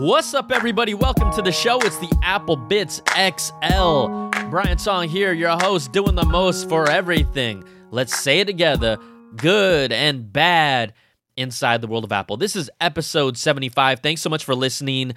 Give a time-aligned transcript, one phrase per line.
[0.00, 0.94] What's up, everybody?
[0.94, 1.78] Welcome to the show.
[1.80, 4.30] It's the Apple Bits XL.
[4.48, 7.64] Brian Tong here, your host, doing the most for everything.
[7.90, 8.96] Let's say it together
[9.36, 10.94] good and bad
[11.36, 12.38] inside the world of Apple.
[12.38, 14.00] This is episode 75.
[14.00, 15.12] Thanks so much for listening.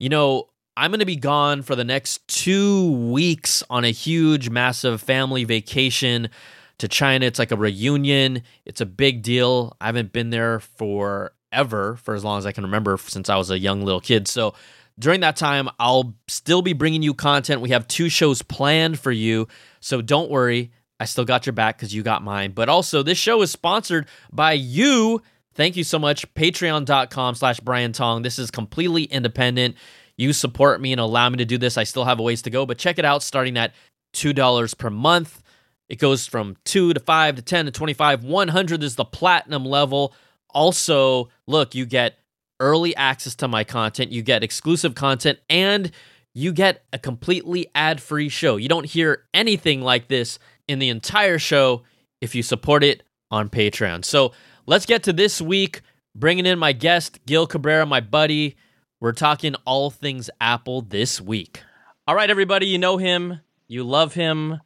[0.00, 4.50] You know, I'm going to be gone for the next two weeks on a huge,
[4.50, 6.30] massive family vacation
[6.78, 7.26] to China.
[7.26, 9.76] It's like a reunion, it's a big deal.
[9.80, 13.36] I haven't been there for ever for as long as I can remember since I
[13.36, 14.28] was a young little kid.
[14.28, 14.54] So
[14.98, 17.60] during that time, I'll still be bringing you content.
[17.60, 19.48] We have two shows planned for you.
[19.80, 20.70] So don't worry.
[20.98, 22.52] I still got your back because you got mine.
[22.52, 25.20] But also, this show is sponsored by you.
[25.54, 26.32] Thank you so much.
[26.34, 28.22] Patreon.com slash Brian Tong.
[28.22, 29.76] This is completely independent.
[30.16, 31.76] You support me and allow me to do this.
[31.76, 33.74] I still have a ways to go, but check it out starting at
[34.14, 35.42] $2 per month.
[35.88, 38.24] It goes from 2 to 5 to 10 to 25.
[38.24, 40.14] 100 is the platinum level.
[40.56, 42.18] Also, look, you get
[42.60, 45.90] early access to my content, you get exclusive content, and
[46.32, 48.56] you get a completely ad free show.
[48.56, 51.82] You don't hear anything like this in the entire show
[52.22, 54.02] if you support it on Patreon.
[54.02, 54.32] So
[54.64, 55.82] let's get to this week.
[56.14, 58.56] Bringing in my guest, Gil Cabrera, my buddy.
[58.98, 61.60] We're talking all things Apple this week.
[62.08, 64.62] All right, everybody, you know him, you love him.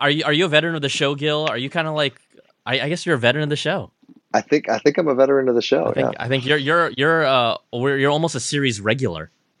[0.00, 1.46] Are you are you a veteran of the show, Gil?
[1.50, 2.18] Are you kind of like?
[2.64, 3.92] I, I, guess you're a veteran of the show.
[4.32, 5.86] I think I think I'm a veteran of the show.
[5.86, 6.22] I think, yeah.
[6.22, 9.30] I think you're you're you're uh you're almost a series regular.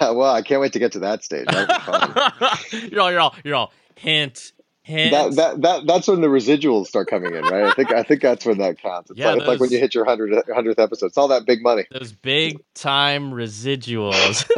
[0.00, 1.46] well, I can't wait to get to that stage.
[2.90, 4.52] you're all you're all you're all hint
[4.88, 5.10] hint.
[5.12, 7.64] that, that that that's when the residuals start coming in, right?
[7.64, 9.10] I think I think that's when that counts.
[9.10, 11.06] It's, yeah, like, those, it's like when you hit your 100th episode.
[11.06, 11.86] It's all that big money.
[11.92, 14.48] Those big time residuals.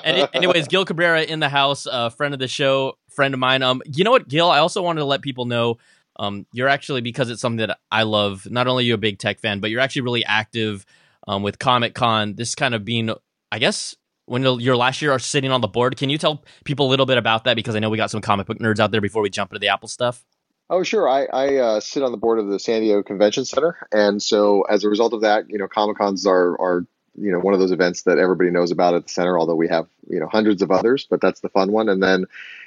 [0.04, 3.40] Any, anyways, Gil Cabrera in the house, a uh, friend of the show, friend of
[3.40, 3.62] mine.
[3.62, 4.50] Um, you know what, Gil?
[4.50, 5.78] I also wanted to let people know.
[6.18, 8.46] Um, you're actually because it's something that I love.
[8.50, 10.84] Not only are you a big tech fan, but you're actually really active
[11.26, 12.34] um, with Comic Con.
[12.34, 13.10] This kind of being,
[13.52, 13.94] I guess,
[14.26, 15.96] when your last year are sitting on the board.
[15.96, 17.54] Can you tell people a little bit about that?
[17.54, 19.60] Because I know we got some comic book nerds out there before we jump into
[19.60, 20.24] the Apple stuff.
[20.68, 21.08] Oh, sure.
[21.08, 24.62] I, I uh, sit on the board of the San Diego Convention Center, and so
[24.62, 26.86] as a result of that, you know, Comic Cons are are
[27.18, 29.38] you know one of those events that everybody knows about at the center.
[29.38, 31.88] Although we have you know hundreds of others, but that's the fun one.
[31.88, 32.26] And then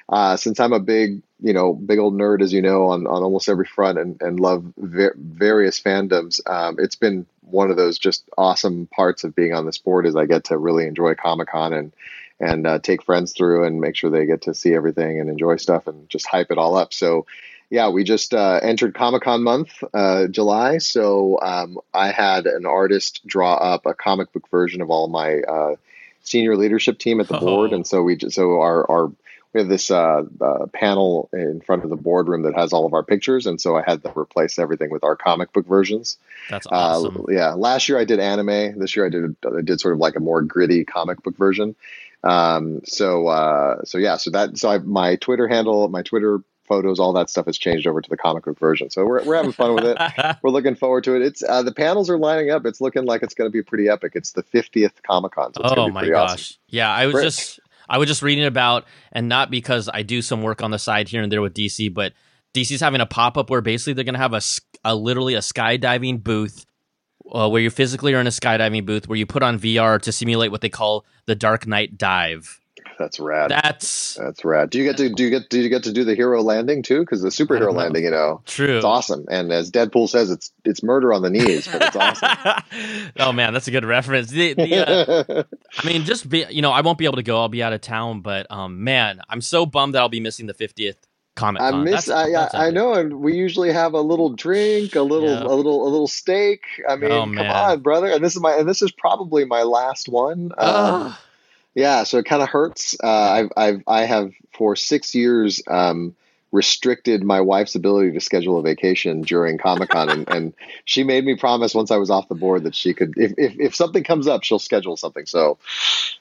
[0.09, 3.23] uh, since I'm a big you know big old nerd, as you know, on on
[3.23, 7.97] almost every front, and and love ver- various fandoms, um, it's been one of those
[7.97, 11.49] just awesome parts of being on this board is I get to really enjoy Comic
[11.49, 11.93] Con and
[12.39, 15.57] and uh, take friends through and make sure they get to see everything and enjoy
[15.57, 16.93] stuff and just hype it all up.
[16.93, 17.25] So
[17.69, 20.79] yeah, we just uh, entered Comic Con month, uh, July.
[20.79, 25.39] So um, I had an artist draw up a comic book version of all my
[25.41, 25.75] uh,
[26.23, 27.41] senior leadership team at the oh.
[27.41, 29.11] board, and so we just, so our our
[29.53, 32.93] we have this uh, uh, panel in front of the boardroom that has all of
[32.93, 36.17] our pictures, and so I had to replace everything with our comic book versions.
[36.49, 37.25] That's uh, awesome.
[37.27, 38.79] Uh, yeah, last year I did anime.
[38.79, 41.75] This year I did I did sort of like a more gritty comic book version.
[42.23, 46.99] Um, so uh, so yeah, so that so I, my Twitter handle, my Twitter photos,
[46.99, 48.89] all that stuff has changed over to the comic book version.
[48.89, 49.97] So we're we're having fun with it.
[50.43, 51.21] we're looking forward to it.
[51.21, 52.65] It's uh, the panels are lining up.
[52.65, 54.13] It's looking like it's going to be pretty epic.
[54.15, 55.53] It's the 50th Comic Con.
[55.53, 56.31] So oh my gosh!
[56.31, 56.57] Awesome.
[56.69, 57.59] Yeah, I was just
[57.89, 61.09] I was just reading about, and not because I do some work on the side
[61.09, 62.13] here and there with DC, but
[62.53, 64.41] DC's having a pop up where basically they're going to have a,
[64.83, 66.65] a, literally a skydiving booth
[67.31, 70.11] uh, where you physically are in a skydiving booth where you put on VR to
[70.11, 72.58] simulate what they call the Dark Knight dive.
[72.99, 73.49] That's rad.
[73.49, 74.69] That's that's rad.
[74.69, 76.83] Do you get to do you get do you get to do the hero landing
[76.83, 76.99] too?
[76.99, 79.25] Because the superhero landing, you know, true, it's awesome.
[79.31, 83.11] And as Deadpool says, it's it's murder on the knees, but it's awesome.
[83.19, 84.31] oh man, that's a good reference.
[84.31, 85.43] The, the, uh,
[85.77, 87.39] I mean, just be you know, I won't be able to go.
[87.39, 90.47] I'll be out of town, but um, man, I'm so bummed that I'll be missing
[90.47, 90.97] the 50th
[91.35, 92.07] Comic I miss.
[92.07, 95.43] That's, I, that's I, know, and we usually have a little drink, a little, yeah.
[95.43, 96.63] a little, a little steak.
[96.87, 98.07] I mean, oh, come on, brother.
[98.07, 100.51] And this is my, and this is probably my last one.
[100.57, 101.15] Um,
[101.79, 102.95] yeah, so it kind of hurts.
[103.01, 106.13] Uh, I've, I've, I have for six years um,
[106.51, 110.53] restricted my wife's ability to schedule a vacation during Comic Con, and, and
[110.83, 113.57] she made me promise once I was off the board that she could, if, if,
[113.57, 115.25] if something comes up, she'll schedule something.
[115.25, 115.57] So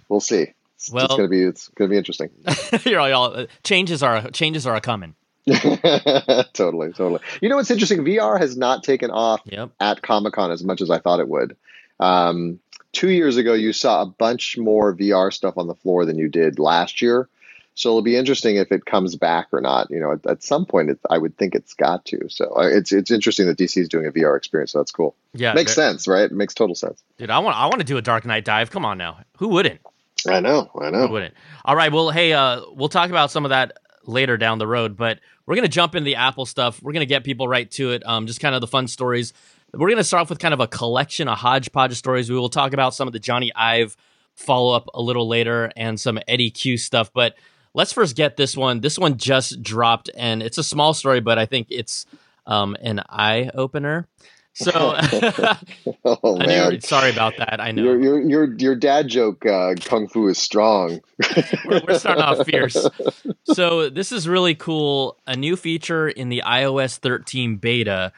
[0.09, 0.53] we'll see.
[0.77, 2.31] It's, well, it's gonna be it's gonna be interesting.
[2.85, 5.17] you're all, all changes are changes are coming.
[6.53, 7.21] totally, totally.
[7.41, 8.05] You know what's interesting?
[8.05, 9.71] VR has not taken off yep.
[9.81, 11.57] at Comic Con as much as I thought it would.
[11.99, 12.61] Um,
[12.99, 16.29] two years ago, you saw a bunch more VR stuff on the floor than you
[16.29, 17.29] did last year.
[17.75, 19.89] So it'll be interesting if it comes back or not.
[19.89, 22.29] You know, at, at some point, it, I would think it's got to.
[22.29, 24.73] So uh, it's it's interesting that DC is doing a VR experience.
[24.73, 25.15] So that's cool.
[25.33, 26.25] Yeah, makes sense, right?
[26.25, 27.01] It makes total sense.
[27.19, 28.73] Dude, I want I want to do a Dark Knight dive.
[28.73, 29.81] Come on now, who wouldn't?
[30.27, 31.07] I know, I know.
[31.07, 31.35] Who wouldn't?
[31.65, 34.97] All right, well, hey, uh, we'll talk about some of that later down the road,
[34.97, 36.83] but we're gonna jump into the Apple stuff.
[36.83, 38.05] We're gonna get people right to it.
[38.05, 39.33] Um, just kind of the fun stories
[39.73, 42.31] we're going to start off with kind of a collection, a hodgepodge of stories.
[42.31, 43.97] We will talk about some of the Jony Ive
[44.35, 47.13] follow up a little later and some Eddy Cue stuff.
[47.13, 47.37] But
[47.75, 48.81] let's first get this one.
[48.81, 52.07] This one just dropped, and it's a small story, but I think it's
[52.47, 54.09] um, an eye opener.
[54.55, 54.73] So,
[56.05, 57.61] oh man, sorry about that.
[57.61, 61.01] I know your your your, your dad joke uh, kung fu is strong.
[61.65, 62.89] we're, we're starting off fierce.
[63.45, 65.17] So this is really cool.
[65.29, 68.13] A new feature in the iOS 13 beta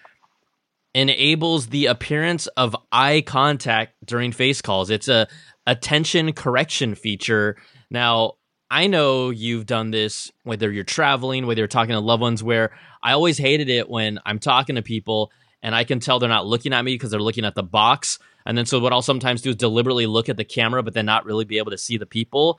[0.94, 4.90] enables the appearance of eye contact during face calls.
[4.90, 5.28] It's a
[5.66, 7.56] attention correction feature.
[7.90, 8.34] Now,
[8.70, 12.72] I know you've done this whether you're traveling, whether you're talking to loved ones, where
[13.02, 15.31] I always hated it when I'm talking to people
[15.62, 18.19] and I can tell they're not looking at me because they're looking at the box.
[18.46, 21.06] And then so what I'll sometimes do is deliberately look at the camera, but then
[21.06, 22.58] not really be able to see the people.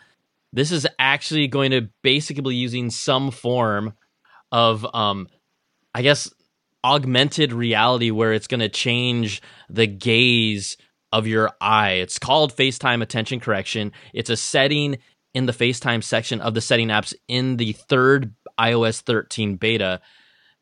[0.54, 3.94] This is actually going to basically be using some form
[4.52, 5.28] of um
[5.94, 6.32] I guess
[6.84, 10.78] augmented reality where it's going to change the gaze
[11.12, 11.94] of your eye.
[11.94, 13.92] It's called FaceTime attention correction.
[14.14, 14.98] It's a setting
[15.34, 20.02] in the FaceTime section of the setting apps in the third iOS 13 beta.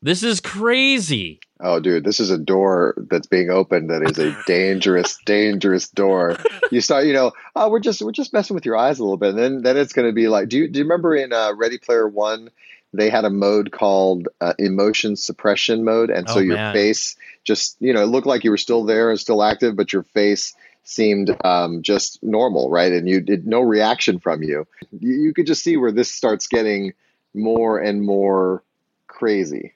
[0.02, 1.40] This is crazy.
[1.62, 6.38] Oh, dude, this is a door that's being opened that is a dangerous, dangerous door.
[6.70, 9.18] You start, you know, oh, we're just we're just messing with your eyes a little
[9.18, 11.34] bit, and then then it's going to be like, do you do you remember in
[11.34, 12.48] uh, Ready Player One,
[12.92, 16.74] they had a mode called uh, emotion suppression mode, and so oh, your man.
[16.74, 19.92] face just, you know, it looked like you were still there and still active, but
[19.92, 22.92] your face seemed um, just normal, right?
[22.92, 24.66] And you did no reaction from you.
[24.98, 25.14] you.
[25.14, 26.92] You could just see where this starts getting
[27.32, 28.62] more and more
[29.06, 29.72] crazy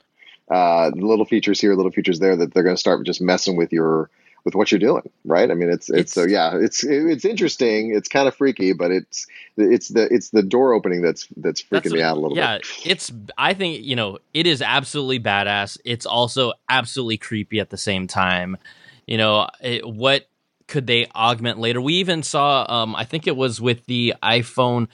[0.50, 3.72] uh, little features here, little features there that they're going to start just messing with
[3.72, 4.10] your
[4.44, 5.50] with what you're doing, right?
[5.50, 7.94] I mean, it's it's, it's so yeah, it's it's interesting.
[7.94, 9.26] It's kind of freaky, but it's
[9.56, 12.58] it's the it's the door opening that's that's freaking that's, me out a little yeah,
[12.58, 12.67] bit.
[12.85, 15.79] Yeah, it's I think you know it is absolutely badass.
[15.85, 18.56] It's also absolutely creepy at the same time.
[19.06, 20.26] You know it, what
[20.67, 21.81] could they augment later?
[21.81, 24.88] We even saw, um, I think it was with the iPhone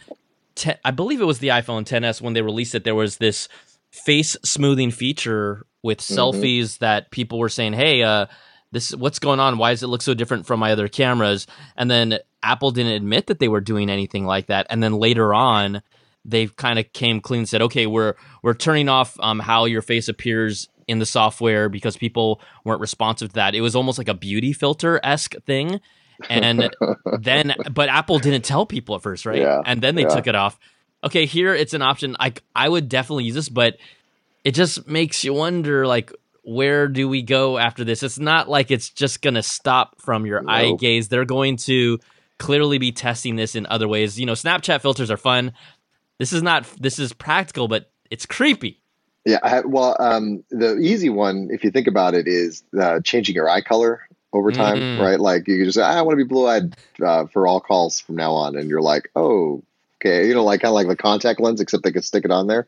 [0.57, 2.83] 10, I believe it was the iPhone 10s when they released it.
[2.83, 3.49] There was this
[3.93, 6.19] face smoothing feature with mm-hmm.
[6.19, 8.27] selfies that people were saying, "Hey, uh,
[8.73, 9.59] this what's going on?
[9.59, 11.47] Why does it look so different from my other cameras?"
[11.77, 14.67] And then Apple didn't admit that they were doing anything like that.
[14.71, 15.83] And then later on,
[16.25, 19.83] they kind of came clean and said, "Okay, we're we're turning off um, how your
[19.83, 23.55] face appears in the software because people weren't responsive to that.
[23.55, 25.81] It was almost like a beauty filter esque thing."
[26.29, 26.71] And
[27.21, 29.39] then, but Apple didn't tell people at first, right?
[29.39, 30.09] Yeah, and then they yeah.
[30.15, 30.59] took it off
[31.05, 32.17] okay, here it's an option.
[32.19, 33.77] I I would definitely use this, but
[34.45, 38.03] it just makes you wonder like where do we go after this?
[38.03, 40.51] It's not like it's just going to stop from your nope.
[40.51, 41.09] eye gaze.
[41.09, 41.99] They're going to
[42.39, 44.19] clearly be testing this in other ways.
[44.19, 45.53] You know, Snapchat filters are fun.
[46.19, 48.81] This is not this is practical, but it's creepy.
[49.25, 53.35] Yeah, I, well, um, the easy one, if you think about it, is uh, changing
[53.35, 55.03] your eye color over time, mm-hmm.
[55.03, 55.21] right?
[55.21, 58.17] Like you just say, I want to be blue eyed uh, for all calls from
[58.17, 59.63] now on, and you're like, oh,
[60.01, 62.31] okay, you know, like kind of like the contact lens, except they could stick it
[62.31, 62.67] on there.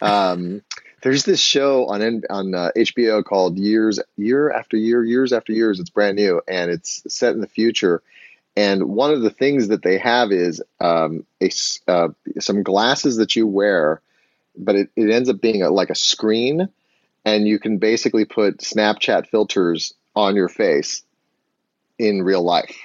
[0.00, 0.62] Um,
[1.02, 5.78] there's this show on on uh, HBO called Years Year After Year, Years After Years.
[5.78, 8.02] It's brand new and it's set in the future.
[8.56, 11.50] And one of the things that they have is um, a
[11.88, 12.08] uh,
[12.38, 14.00] some glasses that you wear,
[14.56, 16.68] but it, it ends up being a, like a screen,
[17.24, 21.02] and you can basically put Snapchat filters on your face
[21.98, 22.76] in real life.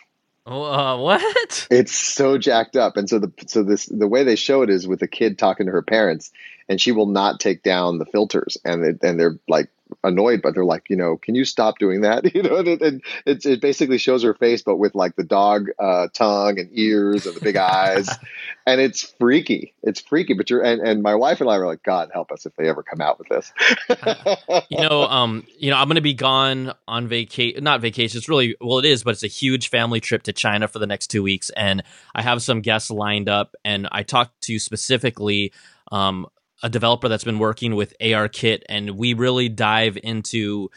[0.48, 1.68] Uh, what?
[1.70, 4.88] It's so jacked up, and so the so this the way they show it is
[4.88, 6.32] with a kid talking to her parents,
[6.70, 9.70] and she will not take down the filters, and it, and they're like
[10.04, 12.26] annoyed, but they're like, you know, can you stop doing that?
[12.38, 15.70] You know, and, it, it, it basically shows her face, but with like the dog
[15.80, 18.10] uh, tongue and ears and the big eyes,
[18.68, 19.74] and it's freaky.
[19.82, 20.34] It's freaky.
[20.34, 22.68] But you're and, and my wife and I were like, God help us if they
[22.68, 23.52] ever come out with this.
[24.70, 27.64] you know, um, you know, I'm going to be gone on vacation.
[27.64, 28.18] Not vacation.
[28.20, 30.88] It's really well, it is, but it's a huge family trip to China for the
[30.88, 31.82] next two weeks, and
[32.14, 35.54] I have some guests lined up, and I talked to specifically
[35.92, 36.28] um,
[36.64, 40.70] a developer that's been working with ARKit, and we really dive into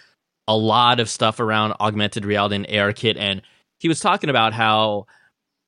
[0.47, 3.17] a lot of stuff around augmented reality and ARKit.
[3.17, 3.43] And
[3.79, 5.07] he was talking about how,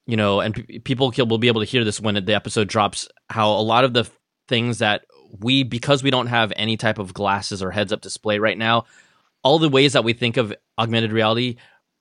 [0.07, 3.09] you know, and p- people will be able to hear this when the episode drops,
[3.31, 4.09] how a lot of the
[4.49, 5.07] things that
[5.41, 8.85] we, because we don't have any type of glasses or heads up display right now,
[9.43, 11.57] all the ways that we think of augmented reality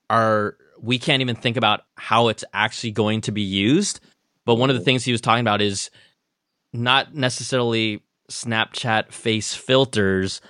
[0.09, 3.99] are, we can't even think about how it's actually going to be used.
[4.45, 4.85] But one of the mm-hmm.
[4.85, 5.91] things he was talking about is
[6.73, 10.41] not necessarily Snapchat face filters,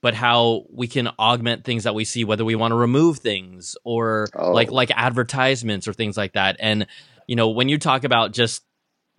[0.00, 3.76] but how we can augment things that we see, whether we want to remove things
[3.84, 4.52] or oh.
[4.52, 6.56] like like advertisements or things like that.
[6.58, 6.86] And
[7.26, 8.62] you know, when you talk about just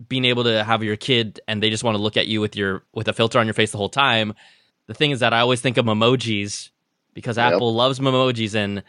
[0.08, 2.56] being able to have your kid and they just want to look at you with
[2.56, 4.34] your with a filter on your face the whole time,
[4.86, 6.70] the thing is that I always think of emojis
[7.14, 7.54] because yep.
[7.54, 8.82] Apple loves emojis and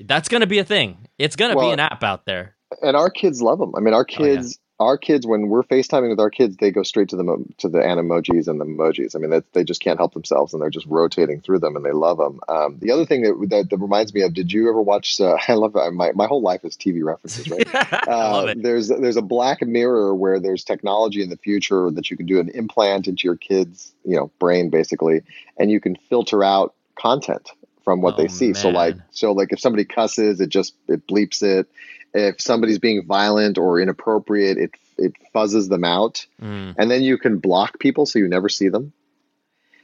[0.00, 1.08] that's going to be a thing.
[1.18, 2.56] It's going to well, be an app out there.
[2.82, 3.74] and our kids love them.
[3.76, 6.82] I mean, our Oh, kids, our kids, when we're FaceTiming with our kids, they go
[6.84, 9.16] straight to the mo- to the animojis and the emojis.
[9.16, 11.84] I mean, that they just can't help themselves, and they're just rotating through them, and
[11.84, 12.38] they love them.
[12.48, 15.20] Um, the other thing that, that that reminds me of, did you ever watch?
[15.20, 17.66] Uh, I love my my whole life is TV references, right?
[17.74, 18.62] I love Uh, it.
[18.62, 22.38] there's there's a black mirror where there's technology in the future that you can do
[22.38, 25.22] an implant into your kid's you know brain basically,
[25.58, 27.50] and you can filter out content
[27.84, 28.52] from what Oh, they see.
[28.54, 31.66] So like so like if somebody cusses, it just it bleeps it.
[32.14, 36.74] If somebody's being violent or inappropriate, it it fuzzes them out, Mm.
[36.76, 38.92] and then you can block people so you never see them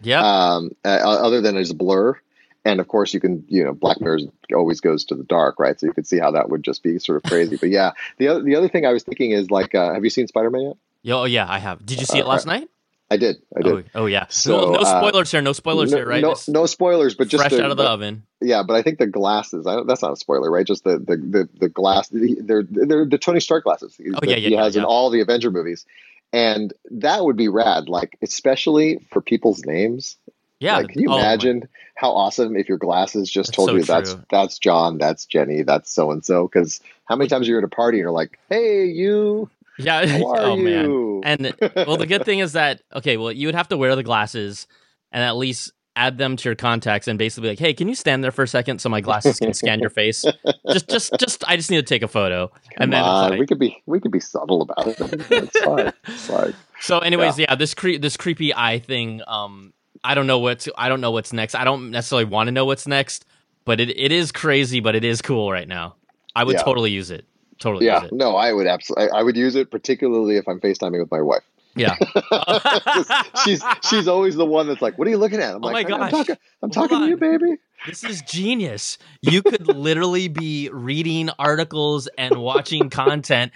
[0.03, 0.21] Yeah.
[0.23, 2.19] um, uh, other than as a blur.
[2.67, 4.21] And of course, you can, you know, Black Mirror
[4.55, 5.79] always goes to the dark, right?
[5.79, 7.57] So you could see how that would just be sort of crazy.
[7.61, 10.09] but yeah, the other, the other thing I was thinking is like, uh, have you
[10.11, 10.77] seen Spider Man yet?
[11.03, 11.85] Yo, oh yeah, I have.
[11.85, 12.69] Did you see it Uh, last night?
[13.11, 13.73] I did, I did.
[13.95, 14.27] Oh, oh yeah.
[14.29, 15.43] So, no, no uh, spoilers here.
[15.43, 16.23] No spoilers no, here, right?
[16.23, 18.23] No, no spoilers, but just fresh the, out of the but- oven.
[18.41, 18.63] yeah.
[18.63, 19.67] But I think the glasses.
[19.67, 20.67] I, that's not a spoiler, right?
[20.67, 22.09] Just the the the, the glass.
[22.11, 24.01] They're they're the Tony Stark glasses.
[24.01, 25.85] Oh, yeah, yeah, he yeah, has in all the Avenger movies,
[26.33, 27.89] and that would be rad.
[27.89, 30.17] Like especially for people's names.
[30.59, 30.79] Yeah.
[30.79, 33.77] Like, can you oh, my- imagine how awesome if your glasses just That's told so
[33.77, 36.49] you that's that's John, that's Jenny, that's so and so?
[36.49, 40.21] Because how many times you're at a party and you're like, "Hey, you, Yeah.
[40.25, 41.21] oh man.
[41.25, 41.55] And
[41.87, 44.67] well, the good thing is that okay, well, you would have to wear the glasses
[45.13, 47.95] and at least add them to your contacts and basically be like, hey, can you
[47.95, 50.25] stand there for a second so my glasses can scan your face?
[50.69, 52.49] Just, just, just, I just need to take a photo.
[52.49, 54.97] Come and then like- we could be we could be subtle about it.
[55.31, 55.93] It's fine.
[56.09, 56.55] It's fine.
[56.81, 59.23] So, anyways, yeah, this cre- this creepy eye thing.
[59.27, 61.55] Um, I don't know what's I don't know what's next.
[61.55, 63.25] I don't necessarily want to know what's next,
[63.65, 65.95] but it, it is crazy, but it is cool right now.
[66.35, 66.63] I would Yeah.
[66.63, 67.25] totally use it.
[67.59, 69.11] Totally Yeah, no, I would absolutely.
[69.11, 71.43] I, I would use it particularly if I'm FaceTiming with my wife.
[71.77, 71.97] Yeah.
[73.45, 75.89] she's she's always the one that's like, "What are you looking at?" I'm Oh like,
[75.89, 76.11] my "I'm gosh.
[76.13, 77.57] talking, I'm talking to you, baby."
[77.87, 78.97] This is genius.
[79.23, 83.53] You could literally be reading articles and watching content,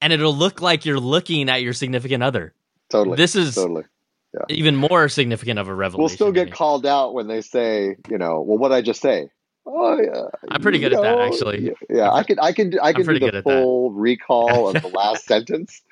[0.00, 2.52] and it'll look like you're looking at your significant other.
[2.90, 3.16] Totally.
[3.16, 3.84] This is totally.
[4.34, 4.40] Yeah.
[4.54, 6.00] even more significant of a revelation.
[6.02, 9.00] We'll still get called out when they say, you know, well, what did I just
[9.00, 9.30] say?
[9.66, 11.72] Oh yeah, I'm pretty good you at that, actually.
[11.88, 15.82] Yeah, I can I can, I can do the full recall of the last sentence.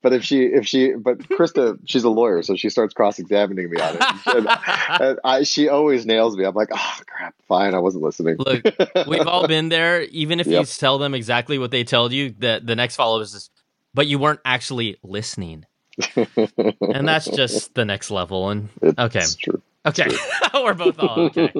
[0.00, 3.80] But if she, if she, but Krista, she's a lawyer, so she starts cross-examining me
[3.80, 4.02] on it.
[4.26, 4.48] And,
[5.00, 6.44] and I, she always nails me.
[6.44, 8.36] I'm like, oh crap, fine, I wasn't listening.
[8.38, 8.64] Look,
[9.08, 10.02] We've all been there.
[10.02, 13.24] Even if you tell them exactly what they told you, the the next follow up
[13.24, 13.50] is this,
[13.92, 15.66] but you weren't actually listening,
[16.16, 18.50] and that's just the next level.
[18.50, 19.60] And It's okay, true.
[19.86, 20.08] Okay,
[20.54, 21.52] we're both all okay.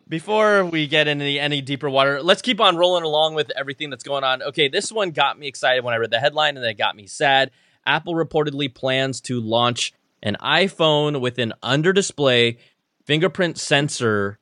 [0.08, 3.90] Before we get into any, any deeper water, let's keep on rolling along with everything
[3.90, 4.42] that's going on.
[4.42, 6.96] Okay, this one got me excited when I read the headline, and then it got
[6.96, 7.50] me sad.
[7.86, 12.58] Apple reportedly plans to launch an iPhone with an under display
[13.04, 14.38] fingerprint sensor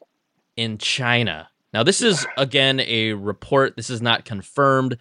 [0.57, 1.49] in China.
[1.73, 3.77] Now, this is again a report.
[3.77, 4.97] This is not confirmed.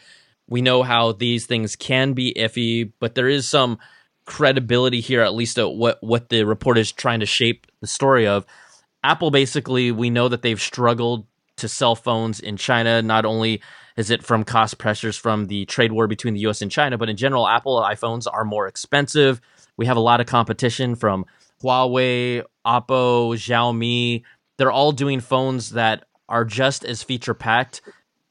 [0.47, 3.79] We know how these things can be iffy, but there is some
[4.25, 8.27] credibility here, at least at what what the report is trying to shape the story
[8.27, 8.45] of.
[9.03, 11.27] Apple basically, we know that they've struggled
[11.57, 13.01] to sell phones in China.
[13.01, 13.61] Not only
[13.95, 17.09] is it from cost pressures from the trade war between the US and China, but
[17.09, 19.39] in general, Apple iPhones are more expensive.
[19.77, 21.25] We have a lot of competition from
[21.61, 24.23] Huawei, Oppo, Xiaomi.
[24.57, 27.81] They're all doing phones that are just as feature packed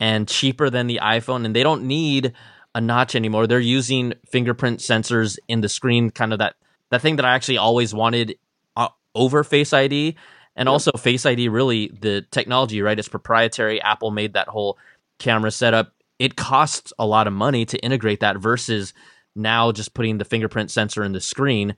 [0.01, 2.33] and cheaper than the iPhone, and they don't need
[2.75, 3.47] a notch anymore.
[3.47, 6.55] They're using fingerprint sensors in the screen, kind of that
[6.91, 8.37] that thing that I actually always wanted
[8.77, 10.17] uh, over Face ID,
[10.57, 11.49] and also Face ID.
[11.49, 12.99] Really, the technology, right?
[12.99, 13.81] It's proprietary.
[13.81, 14.79] Apple made that whole
[15.19, 15.93] camera setup.
[16.19, 18.93] It costs a lot of money to integrate that versus
[19.35, 21.77] now just putting the fingerprint sensor in the screen.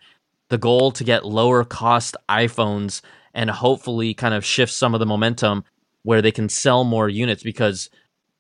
[0.50, 3.00] The goal to get lower cost iPhones
[3.32, 5.64] and hopefully kind of shift some of the momentum
[6.02, 7.90] where they can sell more units because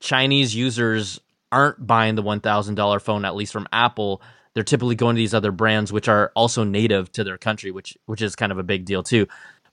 [0.00, 1.18] Chinese users
[1.54, 4.20] aren't buying the $1,000 phone, at least from Apple.
[4.54, 7.96] They're typically going to these other brands, which are also native to their country, which
[8.06, 9.26] which is kind of a big deal too.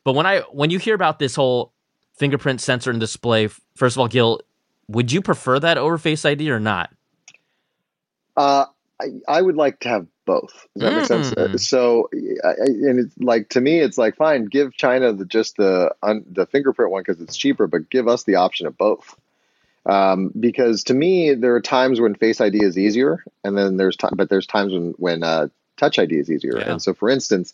[0.03, 1.73] But when I when you hear about this whole
[2.15, 4.41] fingerprint sensor and display, first of all, Gil,
[4.87, 6.91] would you prefer that over Face ID or not?
[8.37, 8.65] Uh,
[8.99, 10.67] I, I would like to have both.
[10.77, 11.31] Does that make sense?
[11.31, 11.55] Mm.
[11.55, 12.09] Uh, So,
[12.43, 16.23] I- and it's like to me, it's like fine, give China the just the un,
[16.31, 19.15] the fingerprint one because it's cheaper, but give us the option of both.
[19.85, 23.95] Um, because to me, there are times when Face ID is easier, and then there's
[23.95, 25.47] time, but there's times when when uh,
[25.77, 26.59] Touch ID is easier.
[26.59, 26.71] Yeah.
[26.71, 27.53] And so, for instance,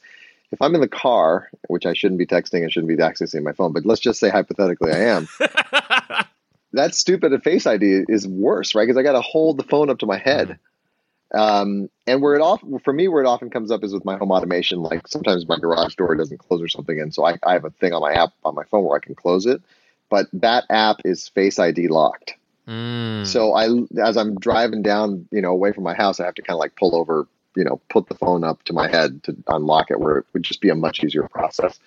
[0.52, 3.54] if I'm in the car, which I shouldn't be texting and shouldn't be accessing my
[3.54, 5.28] phone, but let's just say hypothetically I am,
[6.74, 8.84] that stupid Face ID is worse, right?
[8.84, 10.60] Because I got to hold the phone up to my head.
[11.34, 14.18] Um, and where it often, for me, where it often comes up is with my
[14.18, 14.80] home automation.
[14.80, 17.70] Like sometimes my garage door doesn't close or something, and so I, I have a
[17.70, 19.62] thing on my app on my phone where I can close it.
[20.10, 22.36] But that app is Face ID locked,
[22.68, 23.26] Mm.
[23.26, 23.70] So I,
[24.02, 26.60] as I'm driving down, you know, away from my house, I have to kind of
[26.60, 30.00] like pull over, you know, put the phone up to my head to unlock it,
[30.00, 31.80] where it would just be a much easier process.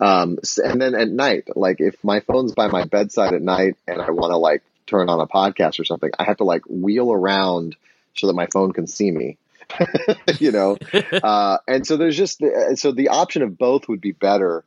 [0.00, 4.00] Um, and then at night, like if my phone's by my bedside at night and
[4.00, 7.12] I want to like turn on a podcast or something, I have to like wheel
[7.12, 7.76] around
[8.14, 9.36] so that my phone can see me.
[10.38, 10.76] you know,
[11.22, 12.42] uh, and so there's just
[12.74, 14.64] so the option of both would be better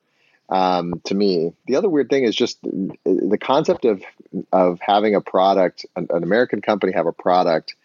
[0.49, 1.53] um, to me.
[1.67, 4.03] The other weird thing is just the concept of
[4.51, 7.75] of having a product, an, an, American company have a product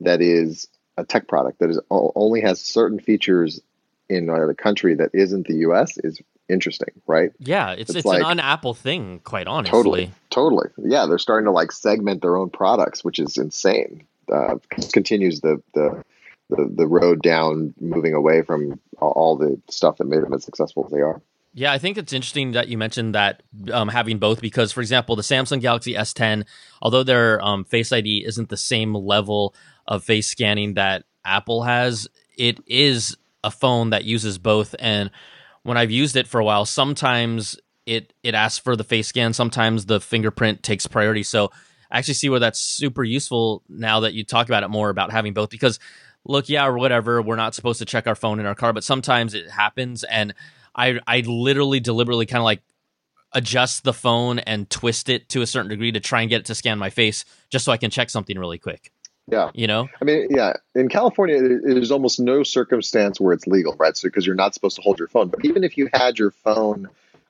[0.00, 3.60] that is a tech product that is only has certain features
[4.08, 5.96] in another country that isn't the U.S.
[5.98, 7.30] is interesting, right?
[7.38, 9.70] Yeah, it's it's, it's like, an un-Apple thing, quite honestly.
[9.70, 10.68] Totally, totally.
[10.78, 14.04] Yeah, they're starting to like segment their own products, which is insane.
[14.30, 14.56] Uh,
[14.92, 16.04] continues the the
[16.50, 20.84] the, the road down, moving away from all the stuff that made them as successful
[20.84, 21.22] as they are.
[21.54, 23.42] Yeah, I think it's interesting that you mentioned that
[23.72, 26.46] um, having both because, for example, the Samsung Galaxy S10,
[26.80, 29.54] although their um, Face ID isn't the same level
[29.86, 34.74] of face scanning that Apple has, it is a phone that uses both.
[34.78, 35.10] And
[35.62, 39.32] when I've used it for a while, sometimes it it asks for the face scan,
[39.32, 41.22] sometimes the fingerprint takes priority.
[41.22, 41.50] So
[41.90, 45.12] I actually see where that's super useful now that you talk about it more about
[45.12, 45.78] having both because
[46.24, 48.84] look, yeah, or whatever, we're not supposed to check our phone in our car, but
[48.84, 50.32] sometimes it happens and
[50.74, 52.62] I I literally deliberately kind of like
[53.32, 56.46] adjust the phone and twist it to a certain degree to try and get it
[56.46, 58.92] to scan my face just so I can check something really quick.
[59.30, 59.50] Yeah.
[59.54, 59.88] You know?
[60.00, 60.54] I mean, yeah.
[60.74, 63.96] In California, there's almost no circumstance where it's legal, right?
[63.96, 65.28] So, because you're not supposed to hold your phone.
[65.28, 66.88] But even if you had your phone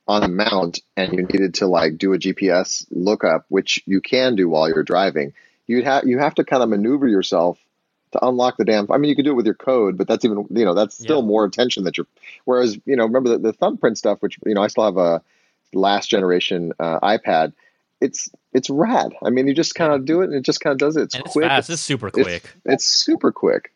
[0.09, 4.37] on a mount and you needed to like do a GPS lookup, which you can
[4.37, 5.35] do while you're driving,
[5.67, 7.59] you'd have you have to kind of maneuver yourself
[8.13, 8.91] to unlock the damn.
[8.91, 10.97] I mean, you could do it with your code, but that's even you know that's
[10.97, 11.27] still yeah.
[11.27, 12.07] more attention that you're.
[12.45, 15.23] Whereas you know, remember the, the, thumbprint stuff, which you know I still have a
[15.73, 17.53] last generation uh, iPad.
[18.01, 19.15] It's it's rad.
[19.23, 21.05] I mean, you just kind of do it, and it just kind of does it.
[21.05, 21.47] It's, it's quick.
[21.47, 21.71] Fast.
[21.71, 22.27] It's, it's super quick.
[22.27, 23.73] It's, it's, super quick.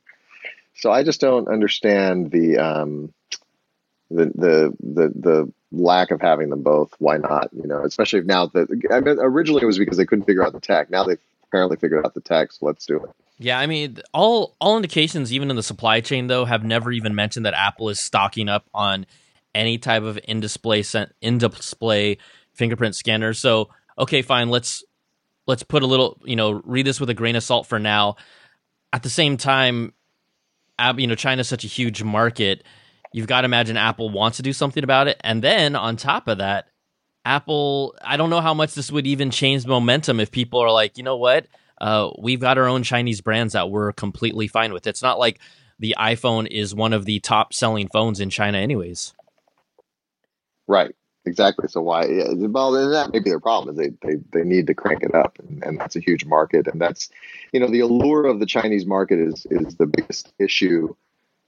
[0.75, 3.15] So I just don't understand the um,
[4.11, 6.95] the the the the lack of having them both.
[6.99, 7.49] Why not?
[7.53, 10.53] You know, especially now that I mean, originally it was because they couldn't figure out
[10.53, 10.91] the tech.
[10.91, 13.11] Now they've apparently figured out the tech, so let's do it.
[13.39, 17.15] Yeah, I mean, all all indications, even in the supply chain, though, have never even
[17.15, 19.07] mentioned that Apple is stocking up on
[19.55, 20.83] any type of in display
[21.21, 22.19] in display
[22.55, 23.35] fingerprint scanner.
[23.35, 23.69] So,
[23.99, 24.85] okay, fine, let's
[25.47, 28.17] let's put a little, you know, read this with a grain of salt for now.
[28.93, 29.93] At the same time,
[30.97, 32.65] you know, China's such a huge market.
[33.13, 36.27] You've got to imagine Apple wants to do something about it, and then on top
[36.27, 36.69] of that,
[37.27, 37.95] Apple.
[38.01, 41.05] I don't know how much this would even change momentum if people are like, you
[41.05, 41.47] know what
[41.81, 44.87] uh, we've got our own Chinese brands that we're completely fine with.
[44.87, 45.41] It's not like
[45.79, 49.15] the iPhone is one of the top selling phones in China, anyways.
[50.67, 50.95] Right.
[51.27, 51.69] Exactly.
[51.69, 52.07] So why?
[52.07, 55.39] Well, that may be their problem is they, they, they need to crank it up,
[55.41, 57.11] and, and that's a huge market, and that's
[57.53, 60.95] you know the allure of the Chinese market is is the biggest issue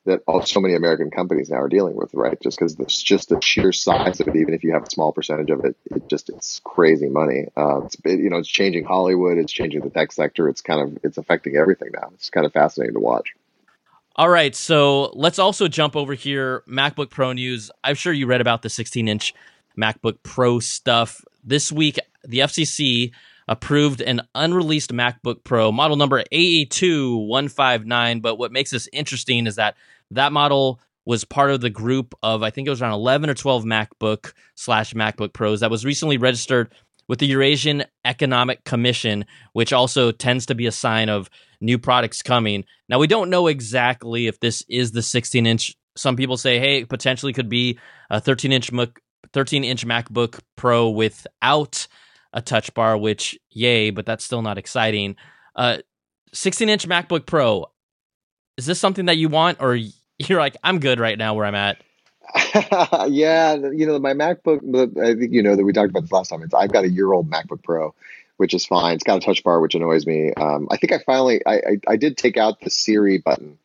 [0.04, 2.40] that all, so many American companies now are dealing with, right?
[2.40, 5.12] Just because it's just the sheer size of it, even if you have a small
[5.12, 7.46] percentage of it, it just it's crazy money.
[7.56, 10.48] Uh, it's it, you know it's changing Hollywood, it's changing the tech sector.
[10.48, 12.10] It's kind of it's affecting everything now.
[12.14, 13.34] It's kind of fascinating to watch.
[14.16, 16.64] All right, so let's also jump over here.
[16.66, 17.70] MacBook Pro news.
[17.84, 19.34] I'm sure you read about the 16 inch
[19.78, 21.98] MacBook Pro stuff this week.
[22.24, 23.12] The FCC
[23.48, 28.22] approved an unreleased MacBook Pro model number A2159.
[28.22, 29.76] But what makes this interesting is that
[30.10, 33.34] that model was part of the group of I think it was around 11 or
[33.34, 36.70] 12 MacBook slash MacBook Pros that was recently registered
[37.08, 41.30] with the Eurasian Economic Commission, which also tends to be a sign of
[41.62, 42.64] new products coming.
[42.90, 45.74] Now we don't know exactly if this is the 16 inch.
[45.96, 47.78] Some people say, hey, potentially could be
[48.10, 48.70] a 13 inch
[49.32, 51.88] 13 inch MacBook Pro without
[52.32, 55.16] a touch bar, which yay, but that's still not exciting.
[55.56, 55.78] Uh,
[56.32, 57.66] 16 inch MacBook Pro.
[58.56, 59.74] Is this something that you want, or
[60.18, 61.82] you're like, I'm good right now where I'm at?
[63.08, 64.60] yeah, you know, my MacBook,
[65.02, 66.42] I think you know that we talked about this last time.
[66.42, 67.94] It's I've got a year old MacBook Pro,
[68.36, 68.94] which is fine.
[68.94, 70.32] It's got a touch bar, which annoys me.
[70.34, 73.58] Um, I think I finally, I, I, I did take out the Siri button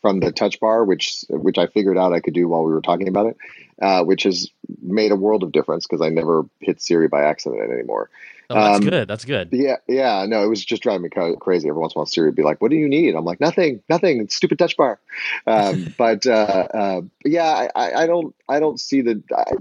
[0.00, 2.80] from the touch bar, which which I figured out I could do while we were
[2.80, 3.36] talking about it,
[3.80, 4.50] uh, which has
[4.82, 8.10] made a world of difference because I never hit Siri by accident anymore.
[8.50, 9.08] Oh, that's um, good.
[9.08, 9.50] That's good.
[9.52, 10.24] Yeah, yeah.
[10.26, 11.68] No, it was just driving me crazy.
[11.68, 13.40] Every once in a while, Siri would be like, "What do you need?" I'm like,
[13.40, 14.20] "Nothing, nothing.
[14.20, 14.98] It's stupid touch bar."
[15.46, 16.30] Um, but uh,
[16.72, 19.22] uh, yeah, I, I, don't, I don't see the.
[19.36, 19.52] I,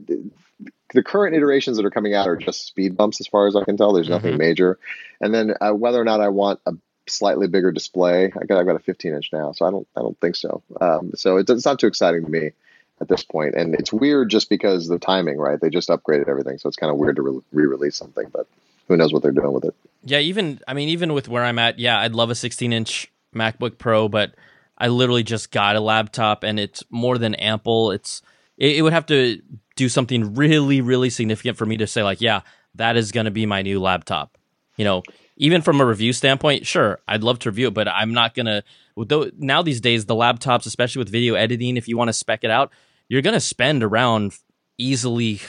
[0.94, 3.66] the current iterations that are coming out are just speed bumps, as far as I
[3.66, 3.92] can tell.
[3.92, 4.40] There's nothing mm-hmm.
[4.40, 4.80] major,
[5.20, 6.72] and then uh, whether or not I want a
[7.10, 10.02] slightly bigger display, I got I've got a 15 inch now, so I don't I
[10.02, 10.62] don't think so.
[10.80, 12.52] Um, so it's, it's not too exciting to me
[13.00, 13.56] at this point.
[13.56, 15.60] And it's weird just because the timing, right?
[15.60, 18.48] They just upgraded everything, so it's kind of weird to re release something, but
[18.88, 19.76] who knows what they're doing with it.
[20.04, 23.12] Yeah, even I mean, even with where I'm at, yeah, I'd love a 16 inch
[23.36, 24.36] MacBook Pro, but
[24.78, 27.92] I literally just got a laptop and it's more than ample.
[27.92, 28.22] It's
[28.58, 29.42] it, it would have to
[29.76, 32.42] do something really, really significant for me to say like, yeah,
[32.76, 34.38] that is going to be my new laptop.
[34.78, 35.04] You know,
[35.38, 38.64] even from a review standpoint, sure, I'd love to review it, but I'm not gonna.
[38.98, 42.44] Though now these days, the laptops, especially with video editing, if you want to spec
[42.44, 42.72] it out,
[43.08, 44.34] you're gonna spend around
[44.78, 45.40] easily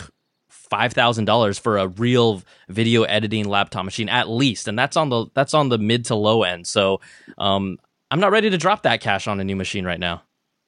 [0.49, 5.09] five thousand dollars for a real video editing laptop machine at least, and that's on
[5.09, 6.67] the that's on the mid to low end.
[6.67, 7.01] So,
[7.39, 7.79] um,
[8.11, 10.23] I'm not ready to drop that cash on a new machine right now.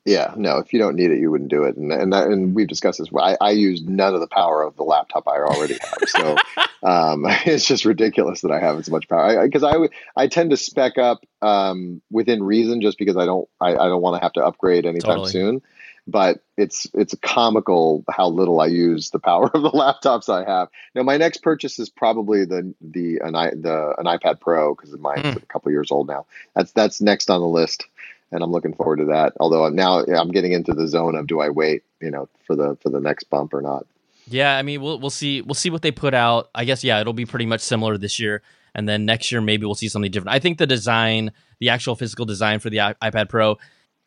[0.07, 0.59] Yeah, no.
[0.59, 1.77] If you don't need it, you wouldn't do it.
[1.77, 3.09] And and that, and we've discussed this.
[3.17, 5.99] I, I use none of the power of the laptop I already have.
[6.09, 6.37] So
[6.83, 9.45] um, it's just ridiculous that I have as much power.
[9.45, 13.49] Because I, I, I tend to spec up um, within reason, just because I don't
[13.61, 15.33] I, I don't want to have to upgrade anytime totally.
[15.33, 15.63] soon.
[16.07, 19.71] But it's it's comical how little I use the power of the
[20.03, 20.69] laptops I have.
[20.95, 25.21] Now my next purchase is probably the the an, the an iPad Pro because mine's
[25.21, 25.37] mm.
[25.37, 26.25] a couple years old now.
[26.57, 27.85] That's that's next on the list
[28.33, 29.35] and I'm looking forward to that.
[29.41, 32.57] Although I'm now I'm getting into the zone of do I wait, you know, for
[32.57, 33.87] the for the next bump or not.
[34.27, 36.51] Yeah, I mean, we'll we'll see we'll see what they put out.
[36.55, 38.43] I guess yeah, it'll be pretty much similar this year,
[38.75, 40.35] and then next year maybe we'll see something different.
[40.35, 43.59] I think the design, the actual physical design for the iPad Pro,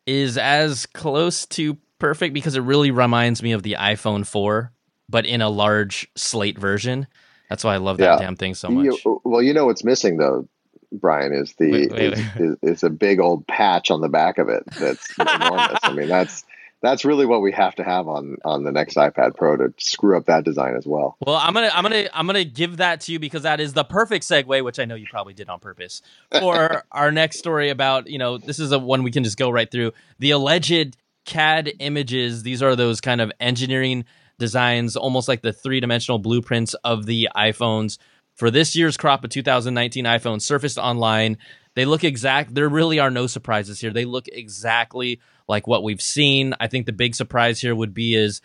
[0.06, 4.72] is as close to perfect because it really reminds me of the iPhone 4,
[5.10, 7.08] but in a large slate version.
[7.50, 8.26] That's why I love that yeah.
[8.26, 8.86] damn thing so much.
[8.86, 10.48] You, well, you know what's missing though.
[10.94, 12.28] Brian, is the wait, wait, is, wait.
[12.40, 15.80] Is, is, a big old patch on the back of it that's enormous.
[15.84, 16.44] I mean, that's
[16.82, 20.18] that's really what we have to have on on the next iPad Pro to screw
[20.18, 21.18] up that design as well.
[21.26, 23.84] Well, I'm gonna I'm gonna I'm gonna give that to you because that is the
[23.84, 26.02] perfect segue, which I know you probably did on purpose
[26.40, 29.50] for our next story about you know this is a one we can just go
[29.50, 32.44] right through the alleged CAD images.
[32.44, 34.06] These are those kind of engineering
[34.38, 37.98] designs, almost like the three dimensional blueprints of the iPhones
[38.36, 41.38] for this year's crop of 2019 iPhone surfaced online.
[41.76, 42.54] They look exact.
[42.54, 43.92] There really are no surprises here.
[43.92, 46.54] They look exactly like what we've seen.
[46.60, 48.42] I think the big surprise here would be is